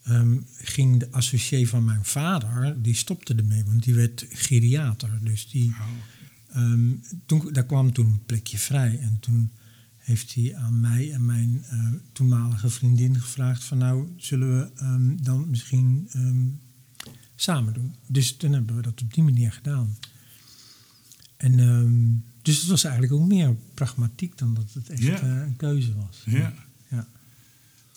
[0.03, 5.19] ehm, ging de associé van mijn vader, die stopte ermee, want die werd geriater.
[5.23, 6.61] Dus die, Oh.
[6.61, 6.91] ehm,
[7.25, 8.99] toen, daar kwam toen een plekje vrij.
[8.99, 9.51] En toen
[9.97, 15.15] heeft hij aan mij en mijn eh, toenmalige vriendin gevraagd van nou, zullen we ehm,
[15.21, 16.09] dan misschien
[17.35, 17.95] samen doen.
[18.07, 19.97] Dus toen hebben we dat op die manier gedaan.
[21.37, 25.93] En dus het was eigenlijk ook meer pragmatiek dan dat het echt eh, een keuze
[25.95, 26.21] was.
[26.25, 26.37] Ja.
[26.37, 26.53] Ja.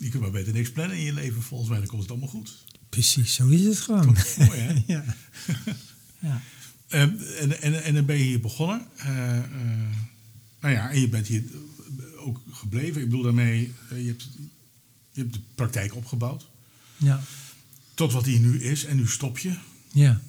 [0.02, 1.42] Je kunt maar beter niks plannen in je leven.
[1.42, 2.64] Volgens mij dan komt het allemaal goed.
[2.88, 4.16] Precies, zo is het gewoon.
[4.38, 4.82] Mooi hè?
[4.94, 5.04] ja.
[6.28, 6.42] ja.
[6.88, 8.86] Ehm, en, en, en dan ben je hier begonnen.
[8.96, 9.06] Eh,
[10.60, 11.44] nou ja, en je bent hier
[12.16, 13.00] ook gebleven.
[13.00, 14.28] Ik bedoel daarmee, eh, je, hebt,
[15.12, 16.48] je hebt de praktijk opgebouwd.
[16.96, 17.22] Ja.
[17.94, 18.84] Tot wat hier nu is.
[18.84, 19.56] En nu stop je.
[19.92, 20.20] ja.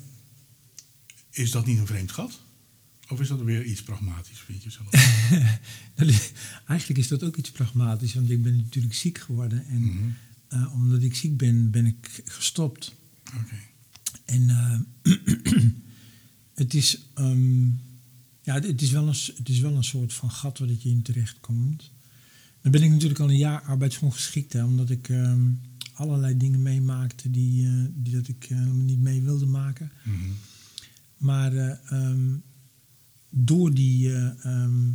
[1.30, 2.40] Is dat niet een vreemd gat?
[3.10, 4.92] Of is dat weer iets pragmatisch, vind je zelf?
[6.68, 9.66] Eigenlijk is dat ook iets pragmatisch, want ik ben natuurlijk ziek geworden.
[9.66, 10.10] En Mhm.
[10.48, 12.96] eh, omdat ik ziek ben, ben ik gestopt.
[13.38, 13.56] Oké.
[14.26, 14.80] En eh,
[16.56, 17.66] het, is, ehm,
[18.42, 20.90] ja, het, is wel een, het is wel een soort van gat waar dat je
[20.90, 21.92] in terecht komt.
[22.62, 25.52] Dan ben ik natuurlijk al een jaar arbeidsongeschikt, hè, omdat ik ehm,
[25.94, 29.92] allerlei dingen meemaakte die, eh, die dat ik helemaal niet mee wilde maken.
[30.04, 30.18] Mhm.
[31.18, 32.36] Maar eh, ehm,
[33.36, 34.92] door, die, eh, ehm,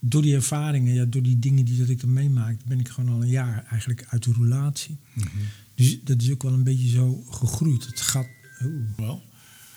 [0.00, 3.14] door die ervaringen, ja, door die dingen die dat ik dan meemaakte, ben ik gewoon
[3.14, 4.96] al een jaar eigenlijk uit de relatie.
[5.14, 5.28] Mhm.
[5.74, 7.86] Dus dat is ook wel een beetje zo gegroeid.
[7.86, 8.26] Het gat.
[8.64, 8.88] Oeh.
[8.96, 9.22] Wel,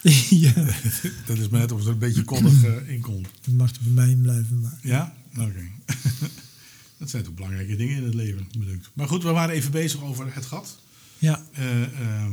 [0.44, 0.52] ja,
[1.26, 3.28] dat is maar net of het er een beetje koddig eh, in komt.
[3.44, 4.60] dat mag er bij mij in blijven.
[4.60, 4.78] Maar.
[4.82, 5.14] Ja?
[5.38, 5.64] Oké.
[6.98, 8.90] dat zijn toch belangrijke dingen in het leven, bedoeld.
[8.94, 10.82] Maar goed, we waren even bezig over het gat.
[11.18, 12.32] Ja, Eh, ehm,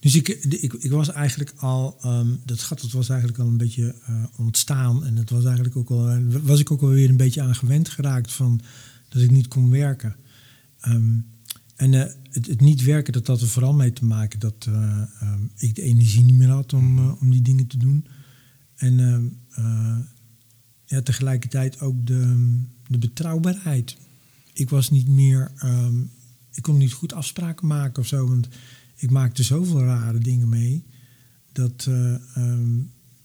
[0.00, 3.56] dus ik, ik, ik was eigenlijk al, ehm, dat gat dat was eigenlijk al een
[3.56, 5.04] beetje eh, ontstaan.
[5.04, 8.32] En dat was eigenlijk ook al, was ik ook alweer een beetje aan gewend geraakt
[8.32, 8.60] van
[9.08, 10.16] dat ik niet kon werken.
[10.80, 11.18] Ehm,
[11.76, 15.42] en eh, het, niet werken, dat had er vooral mee te maken dat eh, ehm,
[15.56, 18.06] ik de energie niet meer had om, om die dingen te doen.
[18.74, 19.38] En
[20.84, 22.56] ja, tegelijkertijd ook de,
[22.88, 23.96] de betrouwbaarheid.
[24.52, 25.52] Ik was niet meer,
[26.52, 28.48] ik kon niet goed afspraken maken of zo, want
[28.98, 30.84] ik maakte zoveel rare dingen mee
[31.52, 32.70] dat, eh, ehm,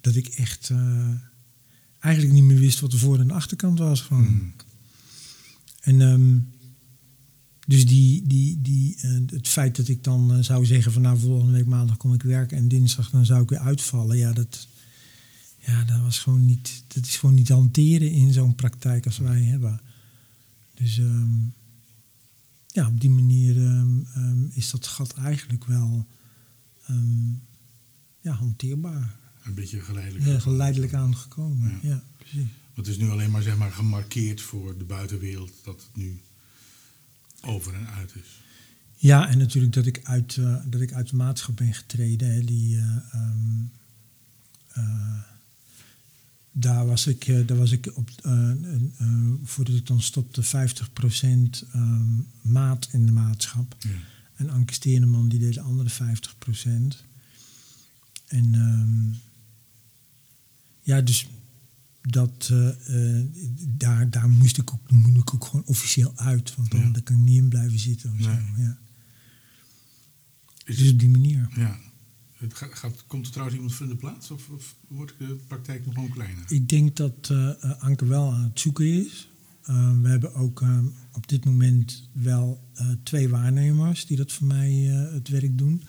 [0.01, 1.09] dat ik echt eh,
[1.99, 4.03] eigenlijk niet meer wist wat de voor- en de achterkant was.
[4.03, 4.21] Van.
[4.21, 4.43] Mhm.
[5.81, 6.38] En ehm,
[7.67, 11.51] dus die, die, die, eh, het feit dat ik dan zou zeggen van nou volgende
[11.53, 14.17] week maandag kom ik werken en dinsdag dan zou ik weer uitvallen.
[14.17, 14.67] Ja, dat,
[15.59, 19.17] ja, dat was gewoon niet, dat is gewoon niet te hanteren in zo'n praktijk als
[19.17, 19.81] wij hebben.
[20.73, 21.31] Dus ehm,
[22.73, 26.07] ja, op die manier ehm, ehm, is dat gat eigenlijk wel
[26.86, 27.31] ehm,
[28.21, 29.15] ja, hanteerbaar.
[29.43, 30.25] een beetje geleidelijk.
[30.25, 31.79] Ja, geleidelijk aangekomen.
[31.81, 31.89] Ja.
[31.89, 32.47] Ja, precies.
[32.73, 36.21] Het is nu alleen maar, zeg maar gemarkeerd voor de buitenwereld dat het nu
[37.41, 38.41] over en uit is.
[38.95, 42.33] Ja, en natuurlijk dat ik uit, eh, dat ik uit de maatschap ben getreden.
[42.33, 42.97] Hè, die, eh,
[44.69, 45.21] eh,
[46.55, 51.63] daar was ik, eh, daar was ik op, eh, eh, voordat ik dan stopte, 50%
[51.71, 52.05] ehm,
[52.41, 53.75] maat in de maatschap.
[53.79, 53.89] Ja.
[54.35, 57.03] En Anke Steeneman die deed de andere 50%.
[58.27, 59.13] En ehm,
[60.81, 61.27] ja, dus
[62.01, 62.51] dat,
[63.67, 66.55] daar, daar moest ik ook, moet ik ook gewoon officieel uit.
[66.55, 66.91] Want dan, Ja.
[67.03, 68.11] kan ik niet in blijven zitten.
[68.11, 68.25] Of Nee.
[68.25, 68.77] zo, ja.
[70.65, 71.49] Is Dus op die manier.
[71.55, 71.79] Ja.
[72.43, 75.38] Het gaat, gaat, komt er trouwens iemand voor in de plaats of, of wordt de
[75.47, 76.43] praktijk nog gewoon kleiner?
[76.47, 79.29] Ik denk dat eh, eh, Anke wel aan het zoeken is.
[79.63, 80.79] Eh, we hebben ook eh,
[81.13, 85.84] op dit moment wel eh, twee waarnemers die dat voor mij eh, het werk doen.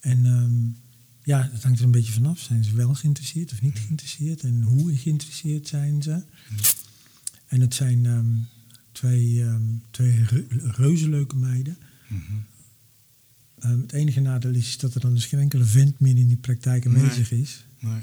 [0.00, 0.82] En ehm,
[1.22, 2.38] ja, dat hangt er een beetje vanaf.
[2.38, 4.42] Zijn ze wel geïnteresseerd of niet geïnteresseerd?
[4.42, 6.22] En hoe geïnteresseerd zijn ze?
[7.46, 8.26] En het zijn ehm,
[8.92, 11.76] twee, ehm, twee re- reuze leuke meiden.
[12.08, 12.32] Mhm.
[13.64, 16.36] Ehm, het enige nadeel is dat er dan dus geen enkele vent meer in die
[16.36, 17.64] praktijk aanwezig is.
[17.78, 18.00] Nee.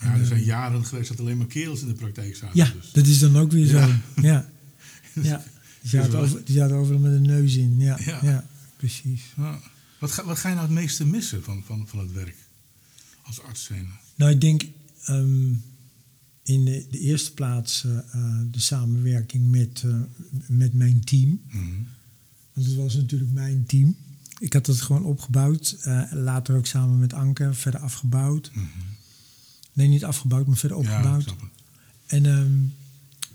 [0.00, 2.56] Ja, er zijn jaren geweest dat alleen maar kerels in de praktijk zaten.
[2.56, 2.92] Ja, dus.
[2.92, 3.86] dat is dan ook weer Ja.
[3.86, 4.20] zo.
[4.22, 4.50] Ja,
[5.22, 5.44] ja.
[5.80, 7.78] Die, zaten over, die zaten overal met een neus in.
[7.78, 8.18] Ja, Ja.
[8.22, 8.46] ja.
[8.76, 9.22] precies.
[9.36, 9.60] Ja.
[10.00, 12.36] Wat, ga, wat ga je nou het meeste missen van, van, van het werk
[13.22, 13.86] als arts zijn?
[14.16, 14.62] Nou, ik denk,
[15.04, 15.52] ehm,
[16.42, 20.00] in de, de eerste plaats eh, eh, de samenwerking met, eh,
[20.46, 21.40] met mijn team.
[21.50, 21.64] Mhm.
[22.52, 23.96] Want het was natuurlijk mijn team.
[24.44, 25.76] Ik had het gewoon opgebouwd.
[25.80, 28.50] eh, later ook samen met Anke verder afgebouwd.
[29.72, 30.86] Nee, niet afgebouwd, maar verder Mhm.
[30.90, 31.34] Ja, opgebouwd.
[32.06, 32.52] En ehm,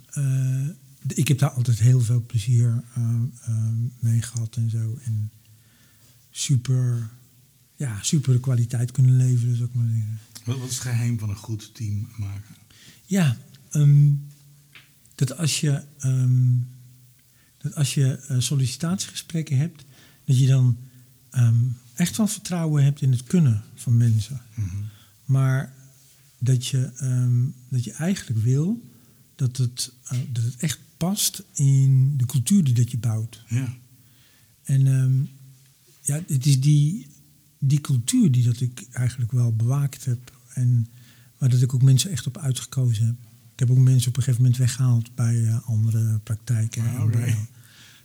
[0.10, 0.68] eh,
[1.08, 4.98] ik heb daar altijd heel veel plezier ehm, ehm, mee gehad en zo.
[5.04, 5.32] En
[6.32, 7.10] super,
[7.76, 10.20] ja, super kwaliteit kunnen leveren, zou ik maar zeggen.
[10.46, 12.56] Wat, wat is het geheim van een goed team maken?
[13.06, 13.38] Ja,
[15.16, 15.84] dat als je,
[17.58, 19.86] dat als je eh, sollicitatiegesprekken hebt,
[20.26, 20.78] dat je dan
[21.32, 21.56] ehm,
[21.94, 24.42] echt wel vertrouwen hebt in het kunnen van mensen.
[25.26, 25.74] Maar
[26.40, 28.82] dat je, ehm, dat je eigenlijk wil
[29.36, 33.44] dat het, eh, dat het echt past in de cultuur die dat je bouwt.
[33.48, 33.78] Ja.
[34.64, 35.22] En ehm,
[36.02, 37.08] ja, het is die,
[37.60, 40.38] die cultuur die dat ik eigenlijk wel bewaakt heb.
[40.54, 40.88] En
[41.38, 43.16] waar dat ik ook mensen echt op uitgekozen heb.
[43.54, 46.84] Ik heb ook mensen op een gegeven moment weggehaald bij eh, andere praktijken.
[46.84, 47.38] Ah, En, right.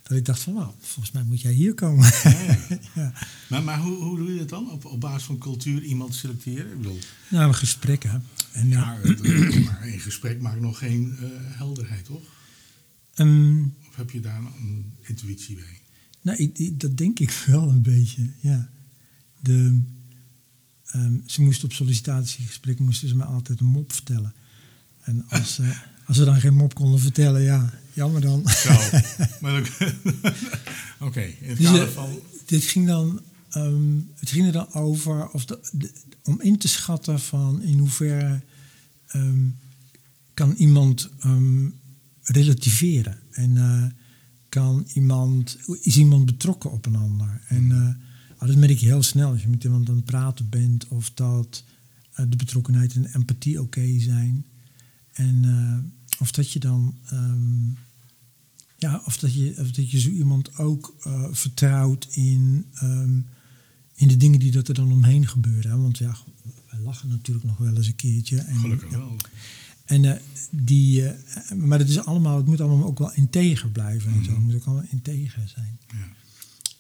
[0.04, 2.04] Eh, dat ik dacht van, nou, volgens mij moet jij hier komen.
[2.94, 3.12] ja.
[3.48, 4.70] Maar, maar hoe, hoe doe je dat dan?
[4.70, 6.70] Op, op basis van cultuur iemand selecteren?
[6.72, 6.98] Ik bedoel,
[7.30, 8.22] Nou, gesprekken.
[8.52, 9.22] En, ja, maar, het-
[9.64, 12.22] maar een gesprek maakt nog geen eh, helderheid, toch?
[13.14, 15.80] ehm, Of heb je daar een intuïtie bij?
[16.22, 18.70] Nou, ik, ik- dat denk ik wel een beetje, ja.
[19.40, 19.80] De,
[20.86, 24.34] ehm, ze moesten op sollicitatiegesprek moesten ze me altijd een mop vertellen.
[25.00, 25.74] En als, ze
[26.06, 28.48] als ze dan geen mop konden vertellen, ja, jammer dan.
[28.48, 28.72] Zo.
[29.40, 29.60] maar
[31.00, 32.18] Oké, in het Dus, kader eh, van...
[32.46, 35.90] Dit ging dan, ehm, het ging er dan over of de, de-
[36.22, 38.40] om in te schatten van in hoeverre
[39.06, 39.46] ehm,
[40.34, 41.68] kan iemand ehm,
[42.22, 43.84] relativeren en eh,
[44.48, 47.40] kan iemand, is iemand betrokken op een ander.
[47.48, 50.48] En eh, ah, dat merk je heel snel als je met iemand aan het praten
[50.48, 51.64] bent of dat
[52.28, 54.44] de betrokkenheid en empathie oké zijn.
[55.14, 57.68] En eh, of dat je dan ehm,
[58.76, 63.18] ja, of dat je, of dat je zo iemand ook eh, vertrouwt in, ehm,
[63.94, 65.70] in de dingen die dat er dan omheen gebeuren.
[65.70, 65.76] Hè?
[65.76, 66.16] Want ja,
[66.70, 68.38] wij lachen natuurlijk nog wel eens een keertje.
[68.38, 68.98] En, Gelukkig ja.
[68.98, 69.16] wel.
[69.84, 70.18] En die,
[70.50, 74.12] die, eh, maar het, is allemaal, het moet allemaal ook wel integer blijven.
[74.12, 74.30] En zo.
[74.30, 75.78] Het moet ook allemaal integer zijn.
[75.88, 76.12] Ja.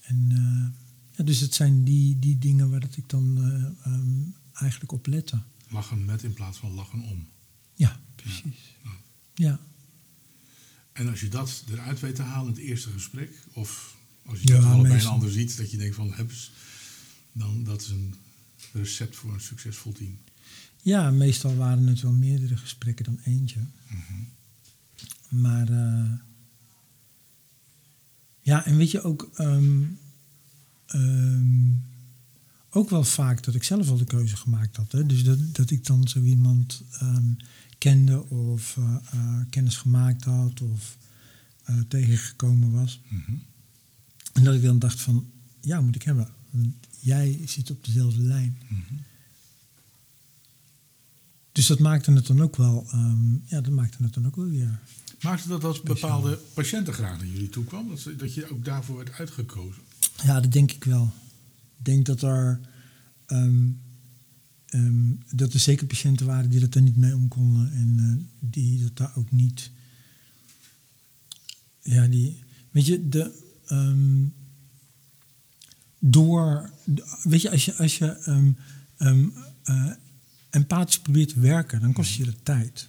[0.00, 0.82] En, eh,
[1.16, 5.06] ja, dus het zijn die, die dingen waar dat ik dan eh, ehm, eigenlijk op
[5.06, 5.42] lette.
[5.68, 7.26] Lachen met in plaats van lachen om.
[7.74, 8.76] Ja, precies.
[9.34, 9.60] Ja.
[10.92, 14.48] En als je dat eruit weet te halen in het eerste gesprek, of als je
[14.48, 16.52] Ja, het bij een ander ziet, dat je denkt van, hebs,
[17.32, 18.14] dan dat is een
[18.72, 20.18] recept voor een succesvol team.
[20.82, 23.60] Ja, meestal waren het wel meerdere gesprekken dan eentje.
[25.28, 26.12] Maar eh,
[28.40, 29.82] ja, en weet je ook, ehm,
[30.86, 31.72] ehm,
[32.70, 34.92] ook wel vaak dat ik zelf al de keuze gemaakt had.
[34.92, 35.06] Hè?
[35.06, 37.32] Dus dat, dat ik dan zo iemand ehm,
[37.78, 40.96] kende of eh, eh, kennis gemaakt had of
[41.64, 43.00] eh, tegengekomen was.
[44.32, 46.28] En dat ik dan dacht van, ja, moet ik hebben.
[46.50, 48.58] Want jij zit op dezelfde lijn.
[51.52, 54.48] Dus dat maakte het dan ook wel, ehm, ja, dat maakte het dan ook wel
[54.48, 54.80] weer.
[55.20, 57.88] Maakte dat als bepaalde patiënten graag naar jullie toe kwam?
[57.88, 59.82] Dat, dat je ook daarvoor werd uitgekozen?
[60.22, 61.12] Ja, dat denk ik wel.
[61.78, 62.60] Ik denk dat er,
[63.26, 63.66] ehm,
[64.74, 68.48] ehm, dat er zeker patiënten waren die dat er niet mee om konden en eh,
[68.50, 69.70] die dat daar ook niet.
[71.82, 72.38] Ja, die.
[72.70, 73.42] Weet je, de.
[73.66, 74.24] ehm,
[75.98, 76.70] door.
[77.22, 78.06] Weet je, als je, als je
[78.98, 79.28] ehm,
[79.62, 79.90] eh,
[80.50, 82.88] empathisch probeert te werken, dan kost je de tijd.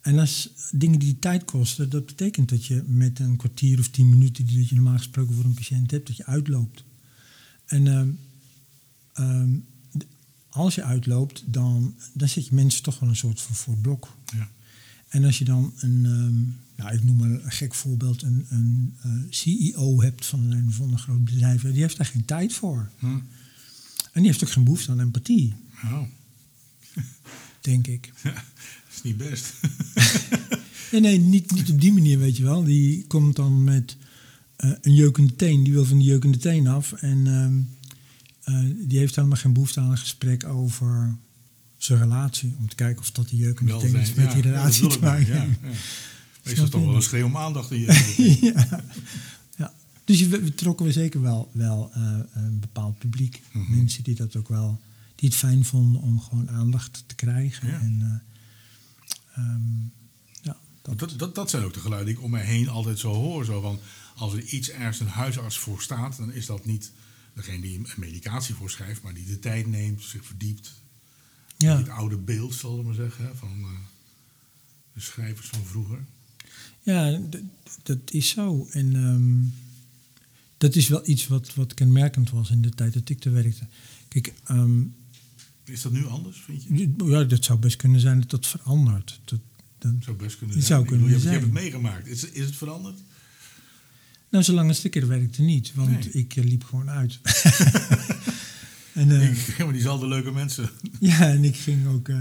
[0.00, 4.08] En als dingen die tijd kosten, dat betekent dat je met een kwartier of tien
[4.08, 6.84] minuten die dat je normaal gesproken voor een patiënt hebt, dat je uitloopt.
[7.64, 8.18] En
[10.54, 13.82] als je uitloopt, dan, dan zet je mensen toch wel een soort van voor het
[13.82, 14.16] blok.
[14.32, 14.48] Ja.
[15.08, 16.42] En als je dan een, ehm,
[16.82, 20.92] nou, ik noem maar een gek voorbeeld, een, een eh, CEO hebt van een, van
[20.92, 22.90] een groot bedrijf, die heeft daar geen tijd voor.
[22.98, 23.06] Hm.
[24.12, 26.02] En die heeft ook geen behoefte aan empathie, Oh,
[27.60, 28.12] denk ik.
[28.94, 29.52] is niet best.
[30.90, 32.64] Nee, nee, niet, niet op die manier, weet je wel.
[32.64, 33.96] Die komt dan met
[34.56, 35.64] eh, een jeukende teen.
[35.64, 36.92] Die wil van die jeukende teen af.
[36.92, 37.62] En ehm, eh,
[38.74, 41.16] die heeft helemaal geen behoefte aan een gesprek over
[41.76, 42.54] zijn relatie.
[42.58, 45.00] Om te kijken of dat die jeukende teen Welzijn, iets met die relatie dat te
[45.00, 45.60] maken heeft.
[46.44, 48.38] Meestal Snap toch wel een schreeuw om aandacht in je.
[48.54, 48.84] ja.
[49.56, 49.74] ja.
[50.04, 53.42] Dus we trokken we zeker wel, wel eh, een bepaald publiek.
[53.52, 53.76] Mhm.
[53.76, 54.80] Mensen die dat ook wel,
[55.14, 57.68] die het fijn vonden om gewoon aandacht te krijgen.
[57.68, 57.80] Ja.
[57.80, 58.22] En,
[59.34, 59.62] eh, ehm,
[60.42, 62.98] ja, dat, Dat, dat, dat zijn ook de geluiden die ik om mij heen altijd
[62.98, 63.44] zo hoor.
[63.44, 63.78] Zo van,
[64.16, 66.92] als er iets ergens een huisarts voor staat, dan is dat niet
[67.34, 70.72] degene die een medicatie voorschrijft, maar die de tijd neemt, zich verdiept.
[71.56, 71.76] ja.
[71.78, 73.36] Het oude beeld, zal ik maar zeggen.
[73.36, 73.68] Van, eh,
[74.92, 75.98] De schrijvers van vroeger.
[76.82, 77.20] Ja,
[77.82, 78.68] dat is zo.
[78.70, 79.42] En ehm,
[80.58, 83.66] dat is wel iets wat, wat kenmerkend was in de tijd dat ik er werkte.
[84.08, 84.82] Kijk, ehm,
[85.64, 86.94] Is dat nu anders, vind je?
[87.04, 89.20] ja, dat zou best kunnen zijn dat dat verandert.
[89.24, 89.38] Dat,
[89.78, 90.66] dat, Zou best kunnen zijn.
[90.66, 92.06] zou bedoel, kunnen je, hebt, je hebt het meegemaakt.
[92.06, 92.98] Is, is het veranderd?
[94.34, 96.10] Nou, zolang als ik er werkte niet, want Nee.
[96.10, 97.18] ik eh, liep gewoon uit.
[98.92, 100.70] en, eh, Ik ken maar diezelfde leuke mensen.
[101.00, 102.20] Ja, en ik ging ook eh,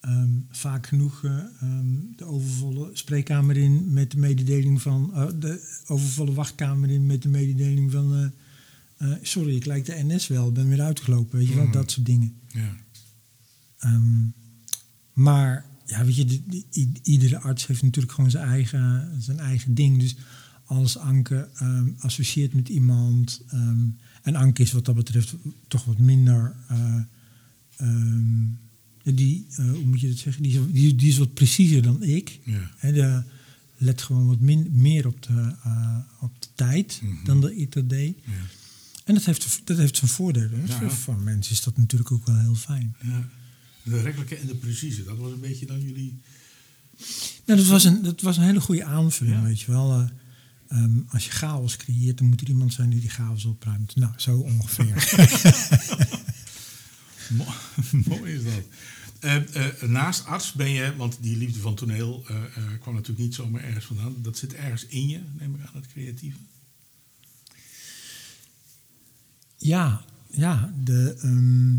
[0.00, 6.32] ehm, vaak genoeg eh, ehm, de overvolle spreekkamer in met de mededeling van de overvolle
[6.32, 8.32] wachtkamer in met de mededeling van
[9.22, 11.72] sorry, ik lijk de NS wel, ben weer uitgelopen, weet je wel, Mhm.
[11.72, 12.34] dat soort dingen.
[12.48, 12.76] Ja.
[13.78, 14.24] Ehm,
[15.12, 19.38] maar ja, weet je, de- de- i- iedere arts heeft natuurlijk gewoon zijn eigen, zijn
[19.38, 19.98] eigen ding.
[20.00, 20.16] Dus
[20.68, 23.80] als Anke ehm, associeert met iemand, ehm,
[24.22, 25.34] en Anke is wat dat betreft
[25.68, 26.94] toch wat minder, eh,
[27.76, 28.44] ehm,
[29.02, 32.02] die, eh, hoe moet je dat zeggen, die is, die, die is wat preciezer dan
[32.02, 32.40] ik.
[32.44, 32.70] Ja.
[32.80, 33.22] De,
[33.76, 37.24] let gewoon wat min, meer op de, eh, op de tijd Mhm.
[37.24, 38.18] dan dat ik dat deed.
[38.24, 38.32] Ja.
[39.04, 40.66] En dat heeft, dat heeft zijn voordelen.
[40.66, 40.78] Ja.
[40.78, 42.96] voor, voor mensen is dat natuurlijk ook wel heel fijn.
[43.02, 43.28] Ja.
[43.82, 46.20] De rekkelijke en de precieze, dat was een beetje dan jullie...
[47.44, 50.08] Nou, dat was een, dat was een hele goede aanvulling, weet je wel.
[50.68, 53.96] Eh, ehm, als je chaos creëert, dan moet er iemand zijn die die chaos opruimt.
[53.96, 54.94] Nou, zo ongeveer.
[57.36, 57.54] Mo-
[58.16, 58.62] Mooi is dat.
[59.20, 63.20] Eh, eh, naast arts ben je, want die liefde van toneel eh, eh, kwam natuurlijk
[63.20, 64.14] niet zomaar ergens vandaan.
[64.22, 66.36] Dat zit ergens in je, neem ik aan, het creatieve.
[69.56, 70.72] ja, ja.
[70.84, 71.74] De, ehm,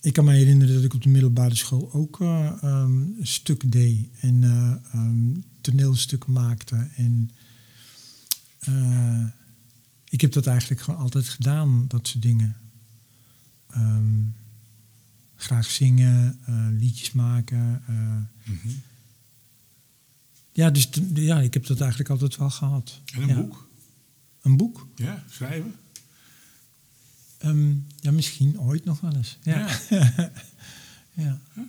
[0.00, 4.06] ik kan me herinneren dat ik op de middelbare school ook ehm, een stuk deed.
[4.20, 4.42] En
[4.92, 6.88] ehm, toneelstukken maakte.
[6.96, 7.30] En
[8.66, 9.24] eh,
[10.08, 12.56] ik heb dat eigenlijk gewoon altijd gedaan, dat soort dingen.
[13.70, 14.22] Ehm,
[15.36, 17.82] graag zingen, eh, liedjes maken.
[17.86, 18.52] eh,
[20.52, 23.00] Ja, dus ja, ik heb dat eigenlijk altijd wel gehad.
[23.14, 23.34] En een Ja.
[23.34, 23.68] boek.
[24.42, 24.86] Een boek?
[24.96, 25.74] Ja, schrijven.
[27.38, 29.38] Ehm, ja, misschien ooit nog wel eens.
[29.42, 29.78] Ja.
[31.12, 31.38] ja.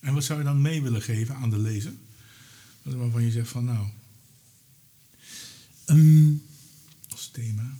[0.00, 1.92] En wat zou je dan mee willen geven aan de lezer?
[2.82, 3.86] Waarvan je zegt van nou,
[7.08, 7.76] Als thema.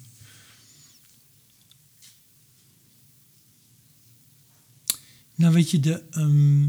[5.34, 6.02] nou, weet je, de.
[6.10, 6.64] ehm,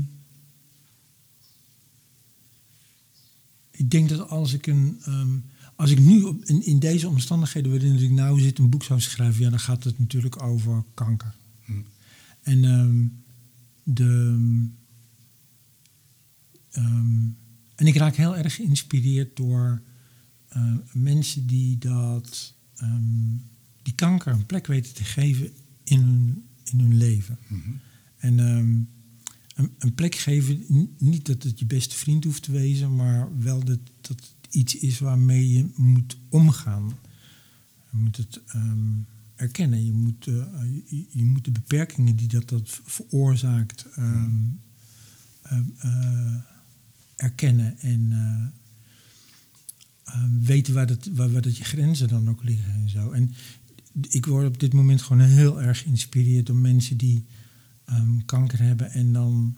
[3.71, 4.97] ik denk dat als ik een.
[5.03, 5.37] ehm,
[5.75, 9.01] als ik nu op, in, in deze omstandigheden waarin ik nou zit een boek zou
[9.01, 11.35] schrijven, ja, dan gaat het natuurlijk over kanker.
[11.65, 11.71] Hm.
[12.41, 13.07] En ehm,
[13.83, 14.39] de.
[17.75, 19.81] en ik raak heel erg geïnspireerd door
[20.55, 22.55] eh, mensen die dat.
[22.75, 23.37] ehm,
[23.81, 25.49] die kanker een plek weten te geven
[25.83, 27.37] in hun, in hun leven.
[27.47, 27.69] Mhm.
[28.17, 28.73] En ehm,
[29.55, 30.63] een, een plek geven,
[30.97, 34.75] niet dat het je beste vriend hoeft te wezen, maar wel dat, dat het iets
[34.75, 36.93] is waarmee je moet omgaan.
[37.91, 38.99] Je moet het ehm,
[39.35, 39.85] erkennen.
[39.85, 40.33] Je moet, eh,
[40.85, 44.33] je, je moet de beperkingen die dat, dat veroorzaakt ehm,
[45.41, 46.35] eh,
[47.15, 48.11] erkennen en
[50.39, 53.11] weten waar, dat, waar, waar dat je grenzen dan ook liggen en zo.
[53.11, 53.33] En
[54.09, 57.25] ik word op dit moment gewoon heel erg geïnspireerd door mensen die
[57.85, 59.57] ehm, kanker hebben en dan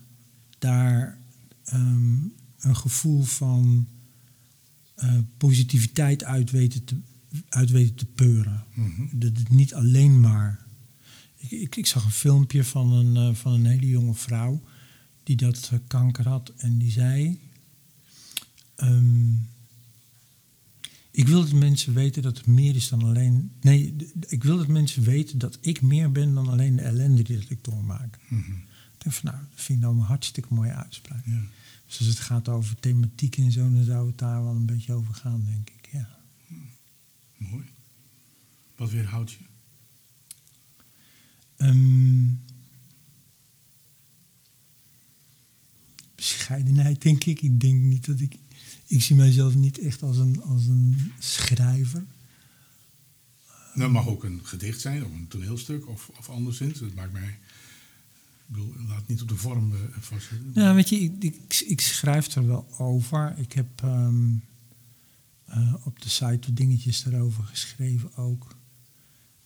[0.59, 1.17] daar
[1.63, 2.15] ehm,
[2.57, 3.87] een gevoel van
[4.95, 6.95] eh, positiviteit uit weten te,
[7.49, 8.63] uit weten te peuren.
[8.73, 9.07] Mhm.
[9.11, 10.65] Dat het niet alleen maar.
[11.37, 14.61] Ik, ik, ik zag een filmpje van een, eh, van een hele jonge vrouw
[15.23, 17.39] die dat eh, kanker had en die zei.
[18.75, 19.33] ehm,
[21.17, 23.51] ik wil dat mensen weten dat het meer is dan alleen.
[23.61, 23.95] Nee,
[24.27, 27.49] ik wil dat mensen weten dat ik meer ben dan alleen de ellende die dat
[27.49, 28.19] ik doormaak.
[28.27, 28.51] Mhm.
[28.93, 31.25] Ik denk van nou, dat vind ik nou een hartstikke mooie uitspraak.
[31.25, 31.41] Ja.
[31.85, 34.93] Dus als het gaat over thematiek en zo, dan zou het daar wel een beetje
[34.93, 35.89] over gaan, denk ik.
[35.91, 36.19] Ja.
[37.37, 37.65] Mooi.
[38.75, 39.43] Wat weerhoudt je?
[41.55, 42.33] Ehm,
[46.15, 47.41] bescheidenheid, denk ik.
[47.41, 48.37] Ik denk niet dat ik.
[48.87, 52.03] Ik zie mijzelf niet echt als een, als een schrijver.
[53.75, 56.79] Dat mag ook een gedicht zijn, of een toneelstuk, of, of anderszins.
[56.79, 57.27] Dat maakt mij...
[58.47, 60.51] Ik bedoel, laat het niet op de vorm eh, vastzitten.
[60.53, 63.37] Nou, weet je, ik, ik, ik schrijf er wel over.
[63.37, 64.33] Ik heb ehm,
[65.45, 68.55] eh, op de site wat dingetjes daarover geschreven ook.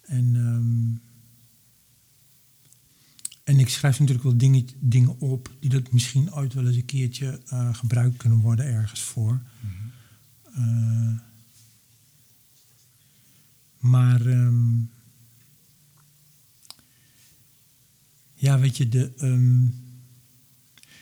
[0.02, 1.11] En, ehm,
[3.52, 6.86] en ik schrijf natuurlijk wel dingen, dingen op die dat misschien ooit wel eens een
[6.86, 9.42] keertje eh, gebruikt kunnen worden ergens voor.
[10.54, 11.18] Eh,
[13.80, 14.80] maar ehm,
[18.34, 19.66] ja, weet je, de, ehm,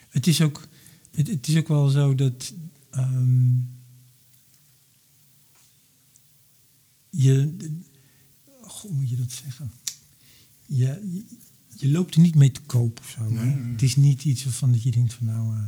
[0.09, 0.67] het is ook.
[1.11, 2.53] het, is ook wel zo dat
[2.89, 3.53] ehm,
[7.09, 7.55] je,
[8.61, 9.71] hoe moet je dat zeggen?
[10.65, 11.23] Je,
[11.79, 13.29] je loopt er niet mee te koop of zo.
[13.29, 13.45] Nee, hè?
[13.55, 13.71] nee.
[13.71, 15.55] Het is niet iets waarvan dat je denkt van nou.
[15.55, 15.63] eh,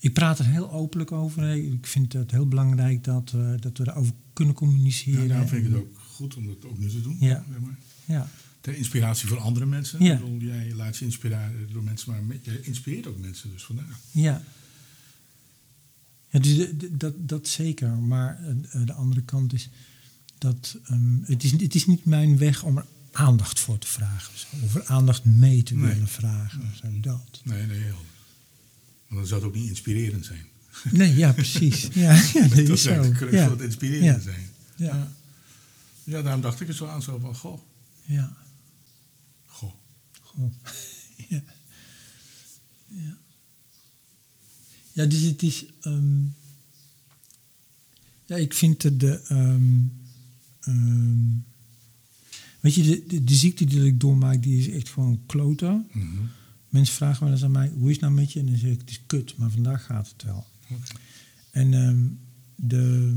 [0.00, 1.42] ik praat er heel openlijk over.
[1.42, 1.54] hè.
[1.54, 5.22] Ik vind het heel belangrijk dat, we dat we erover kunnen communiceren.
[5.22, 7.16] Ja, daarom vind ik het ook goed om dat ook nu te doen.
[7.20, 7.44] Ja.
[7.50, 7.78] zeg maar.
[8.04, 8.30] Ja,
[8.60, 10.04] Ter inspiratie voor andere mensen.
[10.04, 10.16] Ja.
[10.16, 13.50] Bedoel, jij laat je inspireren door mensen, maar met- je inspireert ook mensen.
[13.50, 13.98] Dus vandaar.
[14.10, 14.42] ja.
[16.30, 17.96] ja dus dat, dat zeker.
[17.96, 19.68] Maar eh, de andere kant is
[20.38, 24.32] dat ehm, het, is, het is niet mijn weg om er aandacht voor te vragen.
[24.32, 25.92] Of, zo, of er aandacht mee te Nee.
[25.92, 26.62] willen vragen.
[26.82, 27.40] Zo, dat.
[27.44, 28.04] Nee, nee, heel.
[29.08, 30.44] Want dan zou het ook niet inspirerend zijn.
[30.90, 31.88] Nee, ja, precies.
[31.92, 32.90] Ja, ja dat dat is is zo.
[32.90, 33.50] eigenlijk Ja.
[33.50, 34.30] het inspirerend Ja.
[34.32, 34.48] zijn.
[34.76, 35.12] Ja.
[36.04, 37.60] Ja, daarom dacht ik er zo aan, zo van, goh,
[38.04, 38.36] Ja.
[39.46, 39.72] goh.
[40.20, 40.52] Goh.
[41.28, 41.42] ja.
[42.86, 43.16] Ja.
[44.92, 45.64] Ja, dus het is.
[45.80, 46.22] ehm,
[48.26, 48.96] ja, ik vind de.
[48.96, 49.78] de ehm,
[50.60, 51.28] ehm,
[52.60, 55.86] weet je, de, de, de ziekte die ik doormaak, die is echt gewoon kloten.
[55.92, 56.06] Mhm.
[56.68, 58.40] Mensen vragen wel eens aan mij, hoe is het nou met je?
[58.40, 60.46] En dan zeg ik, het is kut, maar vandaag gaat het wel.
[61.50, 62.06] En, ehm,
[62.56, 63.12] de,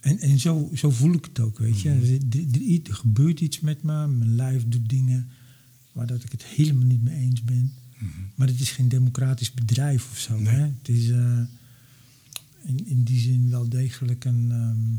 [0.00, 1.90] en, en zo, zo voel ik het ook, weet je.
[1.90, 2.82] Mhm.
[2.86, 5.28] Er, gebeurt iets met me, mijn lijf doet dingen
[5.92, 7.72] waar dat ik het helemaal niet mee eens ben.
[7.98, 8.10] Mhm.
[8.34, 10.38] Maar het is geen democratisch bedrijf of zo.
[10.38, 10.54] Nee.
[10.54, 10.60] Hè?
[10.60, 11.40] Het is eh,
[12.62, 14.94] in, in die zin wel degelijk een, ehm,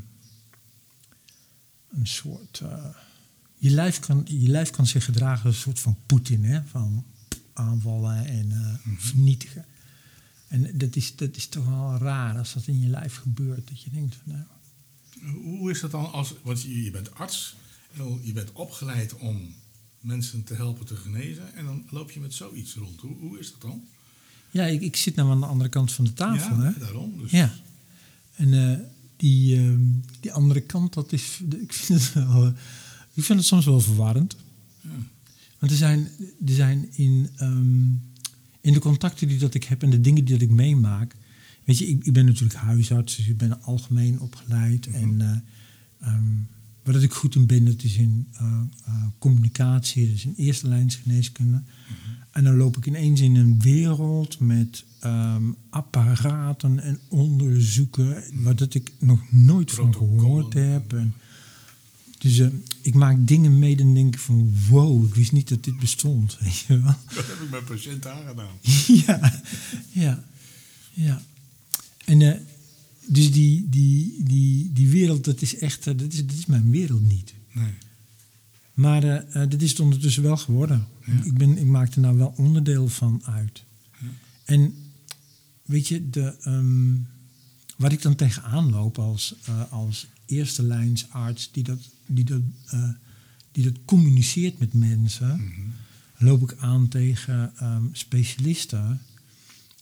[2.00, 2.60] een soort.
[2.64, 2.86] eh,
[3.58, 6.64] je, lijf kan, je lijf kan zich gedragen als een soort van Poetin, hè?
[6.64, 7.06] van
[7.54, 9.66] aanvallen en eh, vernietigen.
[10.48, 13.68] En dat is, dat is toch wel raar als dat in je lijf gebeurt.
[13.68, 17.56] Dat je denkt, van, nou, Hoe is dat dan als, want je, je bent arts,
[18.22, 19.54] je bent opgeleid om
[20.00, 23.02] mensen te helpen te genezen en dan loop je met zoiets rond.
[23.02, 23.84] Hoe, hoe is dat dan?
[24.52, 26.56] ja, ik, ik zit nou aan de andere kant van de tafel.
[26.56, 26.80] ja, hè?
[26.80, 27.18] daarom.
[27.18, 27.54] Dus, Ja.
[28.36, 28.80] En eh,
[29.18, 29.82] die, ehm,
[30.20, 32.52] die andere kant, dat is, ik vind het wel, eh,
[33.18, 34.36] ik vind het soms wel verwarrend.
[35.60, 36.08] Want er zijn,
[36.46, 37.86] er zijn in, ehm,
[38.62, 41.16] in de contacten die dat ik heb en de dingen die dat ik meemaak.
[41.64, 44.88] Weet je, ik, ik ben natuurlijk huisarts, dus ik ben algemeen opgeleid.
[44.88, 46.34] En eh, ehm,
[46.84, 50.68] waar dat ik goed in ben, dat is in eh, eh, communicatie, dus in eerste
[50.68, 51.64] lijns geneeskunde.
[52.32, 58.74] En dan loop ik ineens in een wereld met ehm, apparaten en onderzoeken, waar dat
[58.74, 60.94] ik nog nooit van gehoord heb.
[60.94, 61.14] En,
[62.18, 62.48] dus eh,
[62.82, 66.38] ik maak dingen mee en denk ik van wow, ik wist niet dat dit bestond.
[66.42, 66.96] Weet je wel?
[67.16, 68.58] Dat heb ik met patiënten aangedaan.
[69.06, 69.42] ja,
[69.92, 70.24] ja,
[70.94, 71.22] ja.
[72.08, 72.40] En eh,
[73.08, 76.72] dus die, die, die, die wereld, dat is echt, eh, dat is, dat is mijn
[76.72, 77.34] wereld niet.
[77.54, 77.74] Nee.
[78.74, 80.88] Maar eh, dat is het ondertussen wel geworden.
[81.06, 81.24] Ja.
[81.24, 83.64] Ik, ben, ik maak er nou wel onderdeel van uit.
[84.46, 84.74] En
[85.66, 86.96] weet je, de, ehm,
[87.78, 89.36] waar ik dan tegenaan loop als,
[89.70, 92.90] als eerste lijnsarts die dat, die, dat, eh,
[93.52, 95.52] die dat communiceert met mensen,
[96.18, 99.02] loop ik aan tegen ehm, specialisten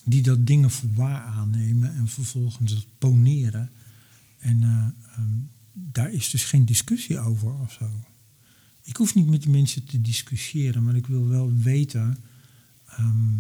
[0.05, 3.69] die dat dingen voor waar aannemen en vervolgens dat poneren.
[4.37, 4.87] En eh,
[5.17, 5.37] ehm,
[5.73, 7.89] daar is dus geen discussie over of zo.
[8.81, 12.17] Ik hoef niet met die mensen te discussiëren, maar ik wil wel weten.
[12.85, 13.37] ehm,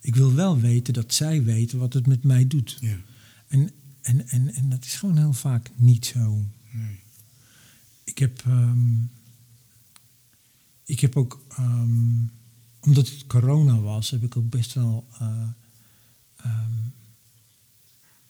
[0.00, 2.78] ik wil wel weten dat zij weten wat het met mij doet.
[2.80, 2.96] Ja.
[3.48, 3.70] En,
[4.02, 6.44] en, en, en dat is gewoon heel vaak niet zo.
[6.72, 6.98] Nee.
[8.04, 8.94] Ik heb, ehm,
[10.84, 12.24] ik heb ook, ehm,
[12.80, 15.06] omdat het corona was, heb ik ook best wel.
[15.18, 15.48] eh,
[16.36, 16.72] ehm,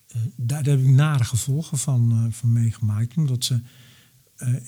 [0.07, 3.17] eh, daar, daar heb ik nare gevolgen van, eh, van meegemaakt.
[3.17, 3.61] Omdat ze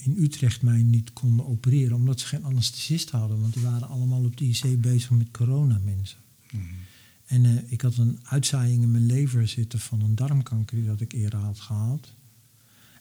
[0.02, 3.40] in Utrecht mij niet konden opereren, omdat ze geen anesthesist hadden.
[3.40, 6.18] Want die waren allemaal op de IC bezig met coronamensen.
[6.50, 6.64] Mhm.
[7.32, 11.00] En eh, ik had een uitzaaiing in mijn lever zitten van een darmkanker die dat
[11.00, 12.14] ik eerder had gehad.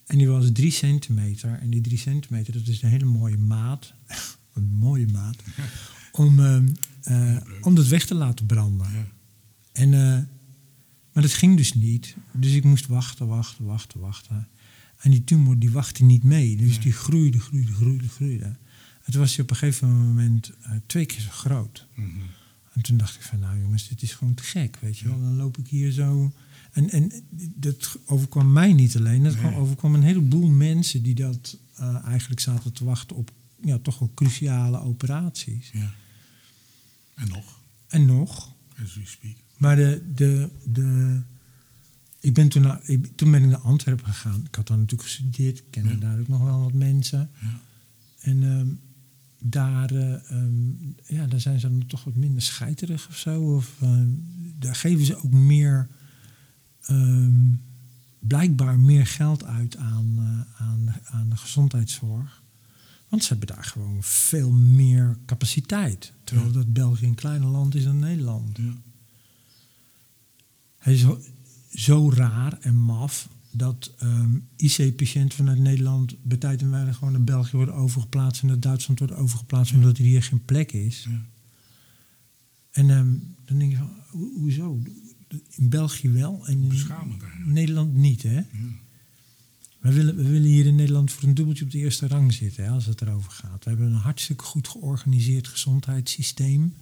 [0.06, 1.60] En die was drie centimeter.
[1.60, 3.94] En die drie centimeter, dat is een hele mooie maat.
[4.54, 5.36] een mooie maat.
[6.12, 6.68] Om, ehm,
[7.02, 8.92] eh, om dat weg te laten branden.
[8.92, 9.08] Ja.
[9.72, 10.24] En, eh,
[11.14, 12.16] maar dat ging dus niet.
[12.32, 14.48] Dus ik moest wachten, wachten, wachten, wachten.
[14.98, 16.58] En die tumor die wachtte niet mee.
[16.58, 18.58] Dus die groeide, groeide, groeide, groeide.
[19.10, 20.52] Toen was op een gegeven moment
[20.86, 21.88] twee keer zo groot.
[21.96, 22.10] Mhm.
[22.74, 25.20] En toen dacht ik van, nou jongens, dit is gewoon te gek, weet je wel.
[25.22, 26.34] Dan loop ik hier zo...
[26.72, 27.12] En, en
[27.56, 29.24] dat overkwam mij niet alleen.
[29.24, 29.56] Dat Nee.
[29.56, 33.32] overkwam een heleboel mensen die dat eh, eigenlijk zaten te wachten op...
[33.64, 35.70] Ja, toch wel cruciale operaties.
[35.74, 35.94] ja.
[37.16, 38.54] En nog, En nog,
[38.84, 39.36] as we speak.
[39.58, 41.22] maar de, de, de,
[42.20, 44.44] ik ben toen, naar, ik- toen ben ik naar Antwerpen gegaan.
[44.46, 45.58] Ik had daar natuurlijk gestudeerd.
[45.58, 45.96] Ik kende Ja.
[45.96, 47.30] daar ook nog wel wat mensen.
[47.42, 47.60] Ja.
[48.20, 48.68] En ehm,
[49.44, 50.70] daar, eh, ehm,
[51.06, 53.56] ja, daar zijn ze dan toch wat minder scheiterig of zo.
[53.56, 54.02] Of, eh,
[54.60, 55.88] daar geven ze ook meer
[56.82, 57.34] ehm,
[58.20, 62.42] blijkbaar meer geld uit aan, eh, aan, de- aan de gezondheidszorg.
[63.10, 66.14] Want ze hebben daar gewoon veel meer capaciteit.
[66.24, 66.54] Terwijl Ja.
[66.54, 68.58] dat België een kleiner land is dan Nederland.
[68.58, 68.74] Ja.
[70.78, 71.20] Het is zo,
[71.74, 77.24] zo raar en maf dat ehm, IC-patiënten vanuit Nederland bij tijd en wijle gewoon naar
[77.24, 81.06] België worden overgeplaatst en naar Duitsland worden overgeplaatst omdat er hier geen plek is.
[81.10, 81.26] Ja.
[82.72, 83.14] En ehm,
[83.46, 84.80] dan denk je van, ho- hoezo?
[85.50, 86.72] In België wel en in.
[87.46, 88.36] Nederland niet, hè?
[88.36, 88.44] Ja.
[89.80, 92.64] We willen, we willen hier in Nederland voor een dubbeltje op de eerste rang zitten,
[92.64, 93.64] hè, als het erover gaat.
[93.64, 96.74] We hebben een hartstikke goed georganiseerd gezondheidssysteem.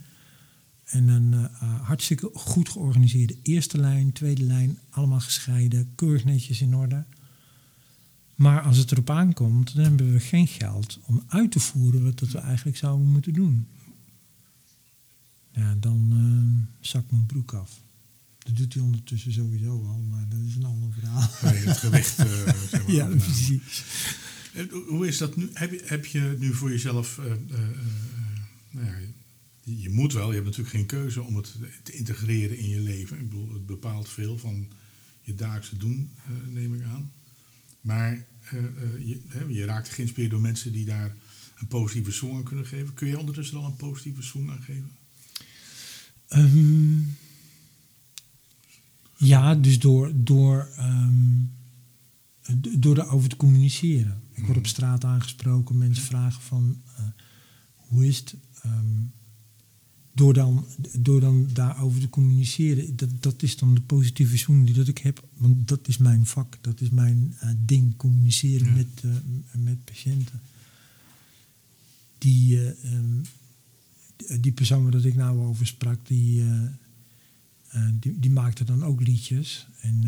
[0.89, 6.61] En een eh, eh, hartstikke goed georganiseerde eerste lijn, tweede lijn, allemaal gescheiden, keurig netjes
[6.61, 7.03] in orde.
[8.35, 12.19] Maar als het erop aankomt, dan hebben we geen geld om uit te voeren wat
[12.19, 13.67] dat we eigenlijk zouden moeten doen.
[15.51, 17.81] Ja, dan eh zakt mijn broek af.
[18.37, 21.29] Dat doet hij ondertussen sowieso al, maar dat is een ander verhaal.
[21.43, 22.15] Nee, het gewicht.
[22.15, 23.17] zeg maar, Ja, afnemen.
[23.25, 23.83] precies.
[24.53, 25.49] En hoe- is dat nu?
[25.53, 27.19] Heb je, heb je nu voor jezelf.
[28.71, 28.93] nou ja,
[29.77, 33.19] je, moet wel, je hebt natuurlijk geen keuze om het te integreren in je leven.
[33.19, 34.67] Ik bedoel, het bepaalt veel van
[35.21, 37.11] je dagelijkse doen, eh, neem ik aan.
[37.81, 41.15] Maar eh, eh, je, hè, je raakt geïnspireerd door mensen die daar
[41.57, 42.93] een positieve swing aan kunnen geven.
[42.93, 44.91] Kun je ondertussen al een positieve swing aan geven?
[46.27, 46.99] Ehm,
[49.17, 50.69] ja, dus door, door,
[52.61, 54.21] d- door daarover te communiceren.
[54.33, 56.81] Ik word op straat aangesproken, mensen vragen van
[57.75, 58.35] hoe is het?
[58.61, 59.01] Ehm,
[60.13, 60.65] door, dan,
[60.97, 64.97] door dan daarover te communiceren, dat, dat is dan de positieve zoen die dat ik
[64.97, 65.27] heb.
[65.37, 68.73] Want dat is mijn vak, dat is mijn eh, ding, communiceren Ja.
[68.73, 69.11] met, eh,
[69.61, 70.41] met patiënten.
[72.17, 73.21] Die, eh, ehm,
[74.41, 76.43] die- persoon waar dat ik nou over sprak, die,
[77.99, 79.67] die, die maakte dan ook liedjes.
[79.81, 80.03] En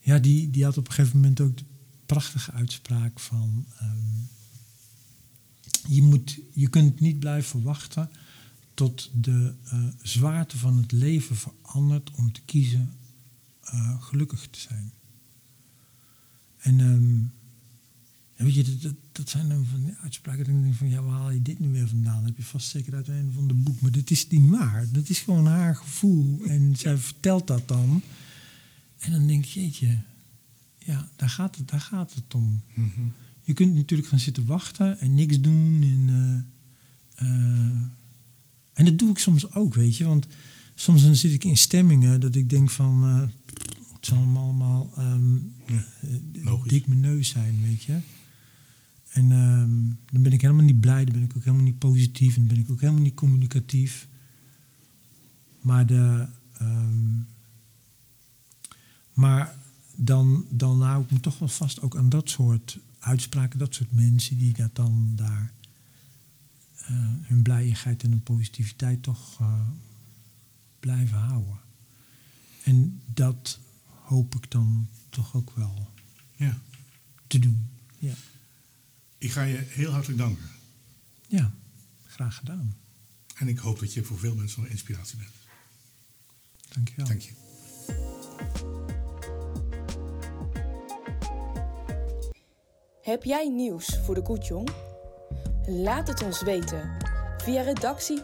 [0.00, 1.64] ja, die, die had op een gegeven moment ook de
[2.06, 3.66] prachtige uitspraak van...
[3.78, 3.98] ehm,
[5.88, 8.10] je, moet, je kunt niet blijven wachten
[8.74, 12.92] tot de eh, zwaarte van het leven verandert om te kiezen
[13.60, 14.92] eh, gelukkig te zijn.
[16.58, 17.24] En ehm,
[18.46, 21.30] weet je, dat, dat, zijn dan van die uitspraken ik denk van, ja, waar haal
[21.30, 22.16] je dit nu weer vandaan?
[22.16, 23.80] Dat heb je vast zeker uit een of ander boek.
[23.80, 24.90] Maar dat is niet waar.
[24.92, 26.44] Dat is gewoon haar gevoel.
[26.44, 28.02] En zij vertelt dat dan.
[28.98, 29.98] En dan denk je, jeetje,
[30.78, 32.62] ja, daar gaat het, daar gaat het om.
[33.46, 35.82] Je kunt natuurlijk gaan zitten wachten en niks doen.
[35.82, 37.80] En, eh, eh,
[38.72, 40.04] en dat doe ik soms ook, weet je.
[40.04, 40.26] Want
[40.74, 43.04] soms dan zit ik in stemmingen dat ik denk van...
[43.04, 43.20] eh,
[43.94, 45.34] het zal allemaal ehm,
[45.66, 45.84] Ja,
[46.44, 47.98] eh, dik mijn neus zijn, weet je.
[49.08, 52.36] En ehm, dan ben ik helemaal niet blij, dan ben ik ook helemaal niet positief...
[52.36, 54.08] en dan ben ik ook helemaal niet communicatief.
[55.60, 56.26] Maar de...
[56.52, 57.20] ehm,
[59.12, 59.56] maar
[59.96, 63.92] dan, dan hou ik me toch wel vast ook aan dat soort uitspraken, dat soort
[63.92, 65.52] mensen die dat dan daar
[66.76, 66.86] eh,
[67.22, 69.60] hun blijigheid en hun positiviteit toch eh,
[70.80, 71.58] blijven houden.
[72.62, 75.90] En dat hoop ik dan toch ook wel
[76.36, 76.60] Ja.
[77.26, 77.68] te doen.
[77.98, 78.14] Ja,
[79.18, 80.44] Ik ga je heel hartelijk danken.
[81.28, 81.54] ja
[82.06, 82.76] graag gedaan.
[83.36, 85.30] En ik hoop dat je voor veel mensen een inspiratie bent.
[86.68, 87.06] Dankjewel.
[87.06, 88.94] Dank je.
[93.06, 94.68] Heb jij nieuws voor de Koetjong?
[95.66, 96.90] Laat het ons weten
[97.36, 98.22] via redactie.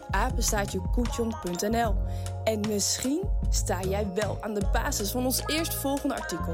[2.44, 3.20] En misschien
[3.50, 6.52] sta jij wel aan de basis van ons eerstvolgende artikel.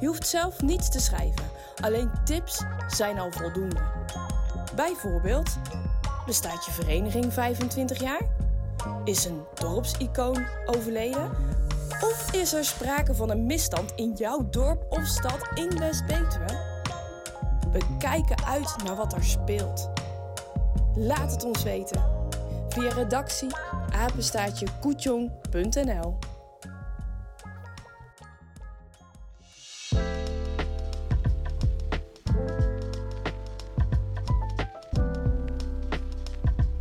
[0.00, 1.44] Je hoeft zelf niets te schrijven,
[1.80, 3.80] alleen tips zijn al voldoende.
[4.74, 5.56] Bijvoorbeeld,
[6.26, 8.28] bestaat je vereniging 25 jaar?
[9.04, 11.30] Is een dorpsicoon overleden?
[12.00, 16.69] Of is er sprake van een misstand in jouw dorp of stad in West-Betuwe?
[17.72, 19.90] We kijken uit naar wat er speelt.
[20.94, 22.02] Laat het ons weten
[22.68, 23.48] via redactie
[23.92, 26.18] apenstaatje koetjong.nl.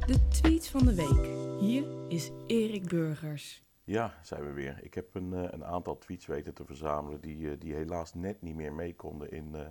[0.05, 1.59] De tweet van de week.
[1.59, 3.63] Hier is Erik Burgers.
[3.83, 4.79] Ja, zijn we weer.
[4.81, 8.41] Ik heb een, eh, een aantal tweets weten te verzamelen die, eh, die helaas net
[8.41, 9.67] niet meer mee konden in eh,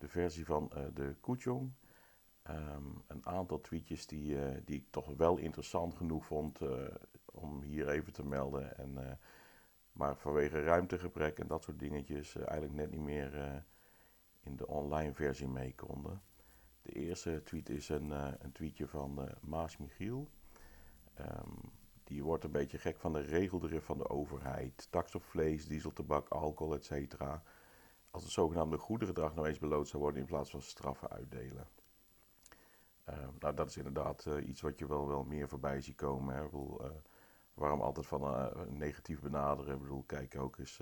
[0.00, 1.72] de versie van eh, de Koetjong.
[2.42, 6.86] Ehm, een aantal tweetjes die, eh, die ik toch wel interessant genoeg vond eh,
[7.24, 8.78] om hier even te melden.
[8.78, 9.18] En,
[9.92, 13.64] maar vanwege ruimtegebrek en dat soort dingetjes eigenlijk net niet meer
[14.42, 16.22] in de online versie mee konden.
[16.82, 18.10] De eerste tweet is een,
[18.44, 20.30] een tweetje van Maas Michiel.
[21.14, 21.56] Ehm,
[22.04, 24.86] die wordt een beetje gek van de regeldrift van de overheid.
[24.90, 27.14] Tax op vlees, dieseltabak, alcohol, etc.
[28.10, 31.68] Als het zogenaamde goederendrag nou eens beloond zou worden in plaats van straffen uitdelen.
[33.08, 36.34] Uh, nou, dat is inderdaad uh, iets wat je wel, wel meer voorbij ziet komen.
[36.34, 36.44] Hè.
[36.44, 36.90] Ik bedoel, uh,
[37.54, 39.74] waarom altijd van negatief benaderen?
[39.74, 40.80] Ik bedoel, kijk ook eens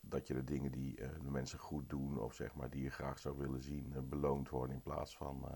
[0.00, 3.18] dat je de dingen die de mensen goed doen, of zeg maar die je graag
[3.18, 5.46] zou willen zien, beloond worden in plaats van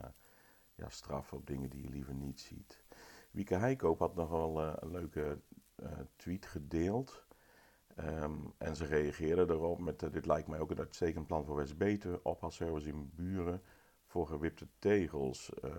[0.75, 2.83] ja, straffen op dingen die je liever niet ziet.
[3.31, 5.39] Wieke Heikoop had nog wel een leuke
[6.17, 7.27] tweet gedeeld.
[8.05, 12.21] Um, en ze reageerden erop met: Dit lijkt mij ook een uitstekend plan voor West-Betuwe,
[12.23, 13.63] ophaalservice in buren
[14.07, 15.53] voor gewipte tegels.
[15.65, 15.71] Uh,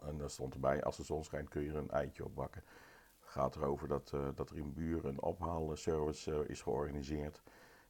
[0.00, 2.64] en daar stond erbij, als de zon schijnt kun je er een eitje op bakken.
[3.20, 7.42] Het gaat erover dat, uh, dat er in buren een ophaalservice is georganiseerd.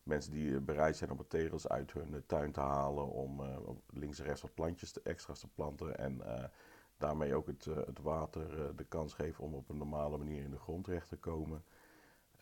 [0.02, 3.42] Mensen die bereid zijn om de tegels uit hun tuin te halen om
[3.86, 5.98] links en rechts wat plantjes te, extra's te planten.
[5.98, 6.22] En
[6.96, 10.58] daarmee ook het, het water de kans geven om op een normale manier in de
[10.58, 11.64] grond terecht te komen.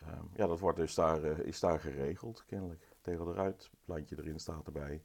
[0.03, 2.95] Um, ja, dat wordt dus daar, is daar geregeld, kennelijk.
[3.01, 5.03] Tegel eruit, plantje erin staat erbij.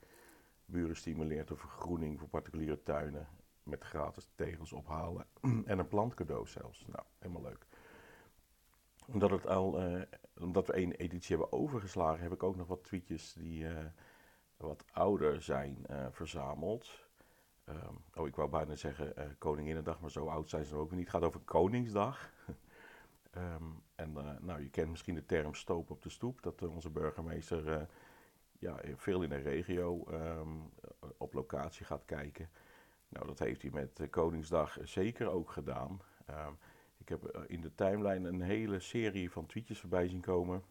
[0.66, 3.28] Buren stimuleert de vergroening voor particuliere tuinen
[3.64, 5.26] met gratis tegels ophalen
[5.66, 6.86] en een plantcadeau zelfs.
[6.88, 7.66] Nou, helemaal leuk.
[9.08, 10.02] Omdat, het al, uh,
[10.40, 13.86] omdat we één editie hebben overgeslagen, heb ik ook nog wat tweetjes die uh,
[14.58, 17.10] wat ouder zijn verzameld.
[17.66, 21.00] Um, oh, ik wou bijna zeggen Koninginnedag, maar zo oud zijn ze ook niet.
[21.00, 22.30] Het gaat over Koningsdag.
[23.38, 27.88] um, en nou, je kent misschien de term stoop op de stoep, dat onze burgemeester
[28.60, 30.70] ja, veel in de regio um,
[31.18, 32.50] op locatie gaat kijken.
[33.10, 36.02] Nou, dat heeft hij met Koningsdag zeker ook gedaan.
[36.30, 36.58] Um,
[36.98, 40.64] ik heb eh, in de timeline een hele serie van tweetjes voorbij zien komen.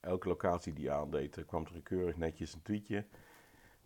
[0.00, 3.06] Elke locatie die aandeed, kwam er keurig netjes een tweetje.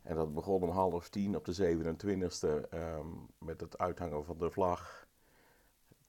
[0.03, 4.51] En dat begon om half tien op de 27e um, met het uithangen van de
[4.51, 5.07] vlag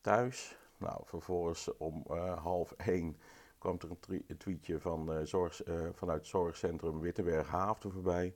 [0.02, 0.58] thuis.
[0.78, 3.18] Nou, vervolgens om uh, half één
[3.58, 3.90] kwam er
[4.28, 8.36] een, tweetje van, uh, zorg, uh, vanuit Zorgcentrum Wittenberg Haafden voorbij.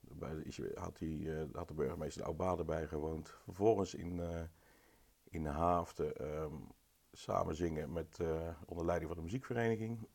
[0.00, 3.34] Daarbij had, die, had de burgemeester de Oudbade bij gewoond.
[3.44, 4.20] Vervolgens in,
[5.24, 6.66] in Haafden um,
[7.12, 8.18] samen zingen met,
[8.66, 10.08] onder leiding van de muziekvereniging.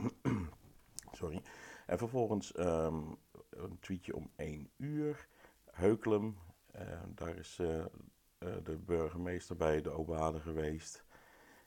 [1.12, 1.41] Sorry.
[1.86, 3.18] En vervolgens um,
[3.49, 5.28] een tweetje om 1 uur.
[5.72, 6.38] Heukelum,
[7.08, 7.56] daar is
[8.64, 11.04] de burgemeester bij de Obade geweest.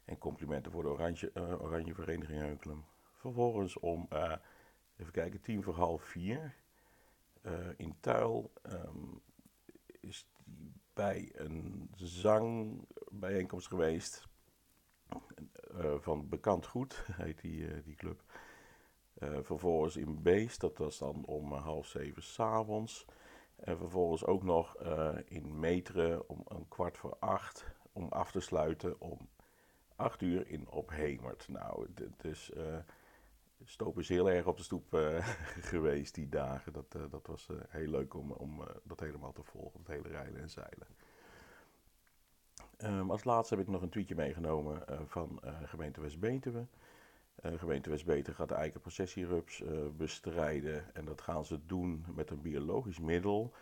[0.04, 2.84] En complimenten voor de Oranje, uh, Oranje Vereniging Heukelum.
[3.12, 4.32] Vervolgens om, uh,
[4.96, 6.54] even kijken, tien voor half vier.
[7.42, 9.20] Uh, in Tuil um,
[10.00, 14.28] is die bij een zangbijeenkomst geweest.
[15.96, 18.22] van Bekend Goed, heet die, die club.
[19.42, 23.06] vervolgens in Beest, dat was dan om half zeven s'avonds.
[23.56, 24.76] En vervolgens ook nog
[25.24, 27.66] in Meteren om een kwart voor acht.
[27.92, 29.28] Om af te sluiten om
[29.96, 31.48] acht uur in Ophemert.
[31.48, 31.86] Nou,
[32.16, 32.76] dus uh,
[33.64, 35.28] Stoop is heel erg op de stoep uh,
[35.72, 36.72] geweest die dagen.
[36.72, 40.40] Dat, uh, dat was heel leuk om, om dat helemaal te volgen, het hele rijden
[40.40, 40.86] en zeilen.
[42.78, 46.66] Um, als laatste heb ik nog een tweetje meegenomen van gemeente West-Betuwe.
[47.42, 49.62] gemeente West-Betuwe gaat de eikenprocessierups
[49.96, 50.94] bestrijden.
[50.94, 53.54] En dat gaan ze doen met een biologisch middel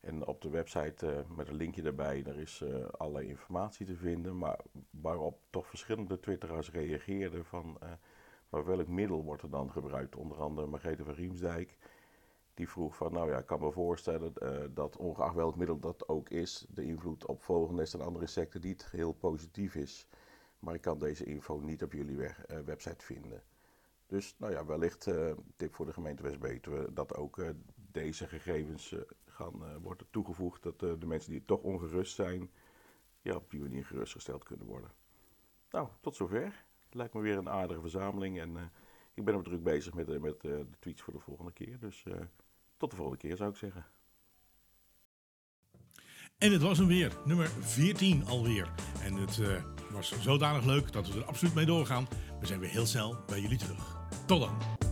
[0.00, 3.96] en op de website uh, met een linkje daarbij, daar is uh, allerlei informatie te
[3.96, 7.92] vinden, maar waarop toch verschillende twitteraars reageerden van uh,
[8.48, 10.16] maar welk middel wordt er dan gebruikt?
[10.16, 11.76] Onder andere Margrethe van Riemsdijk,
[12.54, 14.32] die vroeg van nou ja, ik kan me voorstellen
[14.74, 18.90] dat ongeacht welk middel dat ook is, de invloed op vogelnest en andere insecten niet
[18.90, 20.06] heel positief is.
[20.58, 22.16] Maar ik kan deze info niet op jullie
[22.64, 23.42] website vinden.
[24.06, 25.08] Dus nou ja, wellicht
[25.56, 27.44] tip voor de gemeente West-Betuwe dat ook
[27.90, 28.94] deze gegevens
[29.40, 32.50] gaan, uh, wordt er toegevoegd dat uh, de mensen die toch ongerust zijn,
[33.22, 34.90] ja, op die manier gerustgesteld kunnen worden.
[35.70, 36.64] Nou, tot zover.
[36.84, 38.62] Het lijkt me weer een aardige verzameling en uh,
[39.14, 41.78] ik ben ook druk bezig met, met de tweets voor de volgende keer.
[41.78, 42.04] Dus
[42.76, 43.86] tot de volgende keer zou ik zeggen.
[46.38, 48.72] En het was hem weer, nummer 14 alweer.
[49.02, 49.40] En het
[49.90, 52.08] was zodanig leuk dat we er absoluut mee doorgaan.
[52.40, 53.96] We zijn weer heel snel bij jullie terug.
[54.26, 54.89] Tot dan!